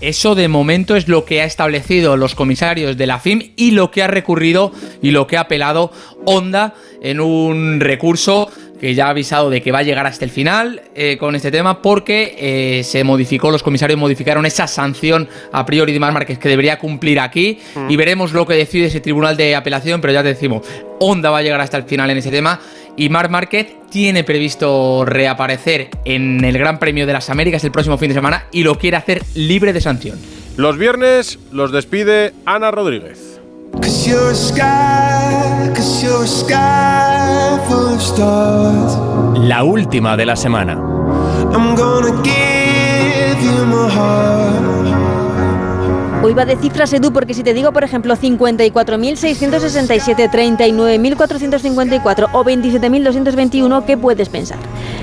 Eso 0.00 0.34
de 0.34 0.48
momento 0.48 0.96
es 0.96 1.08
lo 1.08 1.24
que 1.24 1.40
ha 1.40 1.44
establecido 1.44 2.16
los 2.16 2.34
comisarios 2.34 2.96
de 2.96 3.06
la 3.06 3.18
FIM 3.20 3.52
y 3.56 3.70
lo 3.70 3.90
que 3.90 4.02
ha 4.02 4.06
recurrido 4.06 4.72
y 5.00 5.12
lo 5.12 5.26
que 5.26 5.36
ha 5.36 5.42
apelado 5.42 5.92
Honda 6.26 6.74
en 7.00 7.20
un 7.20 7.80
recurso 7.80 8.50
que 8.80 8.94
ya 8.94 9.06
ha 9.06 9.10
avisado 9.10 9.48
de 9.50 9.62
que 9.62 9.72
va 9.72 9.78
a 9.78 9.82
llegar 9.82 10.04
hasta 10.06 10.24
el 10.24 10.30
final 10.30 10.82
eh, 10.94 11.16
con 11.16 11.36
este 11.36 11.50
tema 11.50 11.80
porque 11.80 12.34
eh, 12.38 12.84
se 12.84 13.02
modificó, 13.04 13.50
los 13.50 13.62
comisarios 13.62 13.98
modificaron 13.98 14.44
esa 14.44 14.66
sanción 14.66 15.28
a 15.52 15.64
priori 15.64 15.92
de 15.92 16.00
Mar 16.00 16.12
Márquez 16.12 16.38
que 16.38 16.48
debería 16.48 16.78
cumplir 16.78 17.20
aquí 17.20 17.60
Mm. 17.74 17.90
y 17.90 17.96
veremos 17.96 18.32
lo 18.32 18.46
que 18.46 18.54
decide 18.54 18.86
ese 18.86 19.00
tribunal 19.00 19.36
de 19.36 19.54
apelación, 19.56 20.00
pero 20.00 20.12
ya 20.12 20.22
te 20.22 20.28
decimos, 20.28 20.66
Honda 21.00 21.30
va 21.30 21.38
a 21.38 21.42
llegar 21.42 21.60
hasta 21.60 21.76
el 21.76 21.84
final 21.84 22.10
en 22.10 22.18
ese 22.18 22.30
tema 22.30 22.60
y 22.96 23.08
Mar 23.08 23.30
Márquez 23.30 23.76
tiene 23.90 24.24
previsto 24.24 25.04
reaparecer 25.04 25.90
en 26.04 26.44
el 26.44 26.58
Gran 26.58 26.78
Premio 26.78 27.06
de 27.06 27.12
las 27.12 27.30
Américas 27.30 27.64
el 27.64 27.70
próximo 27.70 27.98
fin 27.98 28.08
de 28.08 28.14
semana 28.14 28.46
y 28.52 28.62
lo 28.62 28.76
quiere 28.76 28.96
hacer 28.96 29.22
libre 29.34 29.72
de 29.72 29.80
sanción. 29.80 30.18
Los 30.56 30.78
viernes 30.78 31.38
los 31.52 31.72
despide 31.72 32.32
Ana 32.44 32.70
Rodríguez. 32.70 33.40
La 39.48 39.64
última 39.64 40.16
de 40.16 40.26
la 40.26 40.36
semana. 40.36 40.80
Hoy 46.24 46.32
va 46.32 46.46
de 46.46 46.56
cifras, 46.56 46.90
Edu, 46.94 47.12
porque 47.12 47.34
si 47.34 47.42
te 47.42 47.52
digo, 47.52 47.70
por 47.70 47.84
ejemplo, 47.84 48.16
54.667, 48.16 50.30
39.454 50.30 52.30
o 52.32 52.42
27.221, 52.42 53.84
¿qué 53.84 53.98
puedes 53.98 54.30
pensar? 54.30 54.56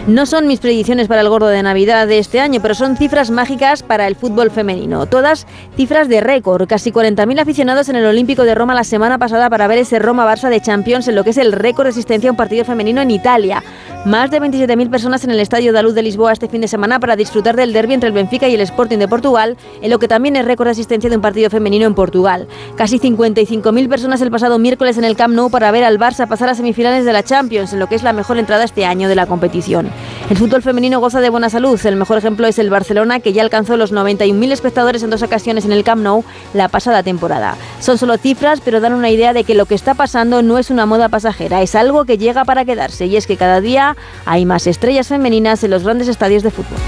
No 0.08 0.26
son 0.26 0.48
mis 0.48 0.60
predicciones 0.60 1.08
para 1.08 1.22
el 1.22 1.30
gordo 1.30 1.46
de 1.46 1.62
Navidad 1.62 2.08
de 2.08 2.18
este 2.18 2.40
año, 2.40 2.60
pero 2.60 2.74
son 2.74 2.98
cifras 2.98 3.30
mágicas 3.30 3.84
para 3.84 4.08
el 4.08 4.16
fútbol 4.16 4.50
femenino. 4.50 5.06
Todas 5.06 5.46
cifras 5.78 6.10
de 6.10 6.22
récord. 6.22 6.68
Casi 6.68 6.92
40.000 6.92 7.40
aficionados 7.40 7.88
en 7.90 7.98
el 7.98 8.06
Olímpico 8.08 8.44
de 8.44 8.56
Roma 8.56 8.74
la 8.74 8.84
semana 8.84 9.20
pasada 9.20 9.48
para 9.48 9.68
ver 9.68 9.78
ese 9.78 10.00
Roma-Barça 10.00 10.50
de 10.50 10.60
Champions 10.60 11.08
en 11.08 11.14
lo 11.14 11.24
que 11.24 11.30
es 11.30 11.38
el 11.38 11.52
récord 11.52 11.86
de 11.86 11.92
asistencia 11.92 12.32
a 12.32 12.34
un 12.34 12.38
partido 12.38 12.66
femenino 12.66 13.00
en 13.00 13.12
Italia. 13.12 13.62
Más 14.04 14.32
de 14.32 14.42
27.000 14.42 14.90
personas 14.90 15.24
en 15.26 15.30
el 15.30 15.40
Estadio 15.40 15.72
da 15.72 15.84
Luz 15.84 15.94
de 15.94 16.02
Lisboa 16.02 16.34
este 16.34 16.48
fin 16.48 16.62
de 16.62 16.68
semana 16.68 17.00
para 17.00 17.16
disfrutar 17.16 17.56
del 17.56 17.72
derbi 17.72 17.94
entre 17.94 18.08
el 18.08 18.14
Benfica 18.14 18.50
y 18.50 18.56
el 18.56 18.62
Sporting 18.62 18.98
de 18.98 19.08
Portugal, 19.08 19.58
en 19.80 19.92
lo 19.92 20.00
que 20.00 20.08
también 20.08 20.36
es 20.36 20.44
récord 20.44 20.66
de 20.66 20.72
asistencia 20.72 21.08
de 21.08 21.18
un 21.18 21.22
partido 21.22 21.52
femenino 21.52 21.86
en 21.86 21.94
Portugal. 21.94 22.48
Casi 22.76 22.98
55.000 22.98 23.88
personas 23.88 24.20
el 24.22 24.32
pasado 24.32 24.58
miércoles 24.58 24.98
en 24.98 25.04
el 25.04 25.16
Camp 25.16 25.36
Nou 25.36 25.52
para 25.52 25.70
ver 25.70 25.84
al 25.84 26.00
Barça 26.00 26.28
pasar 26.28 26.50
a 26.50 26.56
semifinales 26.56 27.06
de 27.06 27.14
la 27.14 27.22
Champions, 27.22 27.74
en 27.74 27.80
lo 27.80 27.86
que 27.86 27.94
es 27.94 28.02
la 28.02 28.12
mejor 28.12 28.40
entrada 28.40 28.64
este 28.64 28.88
año 28.88 29.08
de 29.08 29.14
la 29.14 29.28
competición. 29.28 29.92
El 30.32 30.38
fútbol 30.38 30.64
femenino 30.64 31.00
goza 31.00 31.22
de 31.22 31.30
buena 31.30 31.52
salud. 31.52 31.80
El 31.86 31.96
mejor 31.96 32.18
ejemplo 32.18 32.48
es 32.48 32.58
el 32.58 32.72
Barcelona, 32.72 33.20
que 33.20 33.34
ya 33.34 33.44
alcanzó 33.44 33.78
los 33.78 33.94
91.000 33.94 34.52
espectadores 34.52 35.04
en 35.04 35.12
dos 35.12 35.22
ocasiones 35.22 35.66
en 35.66 35.74
el 35.74 35.84
Camp 35.84 36.02
Nou 36.02 36.24
la 36.56 36.70
pasada 36.70 37.04
temporada. 37.04 37.56
Son 37.80 38.00
solo 38.00 38.18
cifras, 38.18 38.62
pero 38.66 38.82
dan 38.82 38.96
una 38.96 39.12
idea 39.12 39.32
de 39.34 39.44
que 39.44 39.54
lo 39.54 39.68
que 39.68 39.76
está 39.76 39.94
pasando 39.94 40.42
no 40.42 40.58
es 40.58 40.72
una 40.72 40.88
moda 40.88 41.08
pasajera, 41.08 41.62
es 41.62 41.76
algo 41.76 42.06
que 42.06 42.18
llega 42.18 42.46
para 42.46 42.66
quedarse, 42.66 43.06
y 43.06 43.16
es 43.16 43.28
que 43.28 43.38
cada 43.38 43.62
día 43.62 43.91
hay 44.26 44.46
más 44.46 44.68
estrellas 44.68 45.08
femeninas 45.08 45.64
en 45.64 45.72
los 45.72 45.84
grandes 45.84 46.08
estadios 46.08 46.44
de 46.44 46.52
fútbol. 46.52 46.80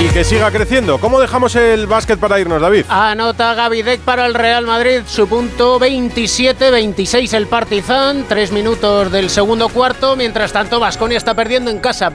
Y 0.00 0.08
que 0.08 0.24
siga 0.24 0.50
creciendo. 0.50 0.98
¿Cómo 0.98 1.20
dejamos 1.20 1.54
el 1.54 1.86
básquet 1.86 2.18
para 2.18 2.40
irnos, 2.40 2.60
David? 2.60 2.86
Anota 2.88 3.54
Gavidec 3.54 4.00
para 4.00 4.26
el 4.26 4.34
Real 4.34 4.66
Madrid, 4.66 5.02
su 5.06 5.28
punto 5.28 5.78
27-26 5.78 7.32
el 7.34 7.46
Partizan, 7.46 8.24
tres 8.28 8.50
minutos 8.50 9.12
del 9.12 9.30
segundo 9.30 9.68
cuarto, 9.68 10.16
mientras 10.16 10.52
tanto 10.52 10.80
Vasconia 10.80 11.18
está 11.18 11.34
perdiendo 11.34 11.70
en 11.70 11.78
casa 11.78 12.10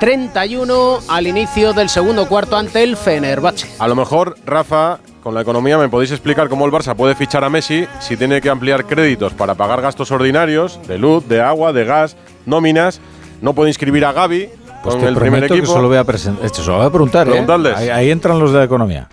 29-31 0.00 1.00
al 1.08 1.26
inicio 1.26 1.72
del 1.72 1.88
segundo 1.88 2.26
cuarto 2.28 2.56
ante 2.56 2.82
el 2.82 2.96
Fenerbahce. 2.96 3.68
A 3.78 3.88
lo 3.88 3.94
mejor, 3.96 4.36
Rafa, 4.46 4.98
con 5.22 5.34
la 5.34 5.40
economía, 5.42 5.78
¿me 5.78 5.88
podéis 5.88 6.10
explicar 6.12 6.48
cómo 6.48 6.64
el 6.66 6.72
Barça 6.72 6.94
puede 6.94 7.14
fichar 7.14 7.44
a 7.44 7.50
Messi 7.50 7.86
si 8.00 8.16
tiene 8.16 8.40
que 8.40 8.48
ampliar 8.50 8.84
créditos 8.86 9.34
para 9.34 9.54
pagar 9.54 9.80
gastos 9.82 10.10
ordinarios 10.10 10.80
de 10.86 10.98
luz, 10.98 11.26
de 11.28 11.40
agua, 11.40 11.72
de 11.72 11.84
gas, 11.84 12.16
nóminas? 12.46 13.00
No 13.40 13.52
puede 13.54 13.70
inscribir 13.70 14.04
a 14.04 14.12
Gaby 14.12 14.48
Pues 14.82 14.94
con 14.94 15.04
te 15.04 15.08
el 15.08 15.16
primer 15.16 15.44
equipo. 15.44 15.60
que 15.60 15.66
se 15.66 15.78
lo 15.78 15.88
voy 15.88 15.96
a 15.96 16.04
presentar. 16.04 16.44
Esto 16.44 16.62
se 16.62 16.70
lo 16.70 16.78
voy 16.78 16.86
a 16.86 16.90
preguntar, 16.90 17.26
¿eh? 17.26 17.30
Preguntadles. 17.30 17.76
Ahí, 17.76 17.88
ahí 17.88 18.10
entran 18.10 18.38
los 18.38 18.52
de 18.52 18.58
la 18.58 18.64
economía. 18.64 19.08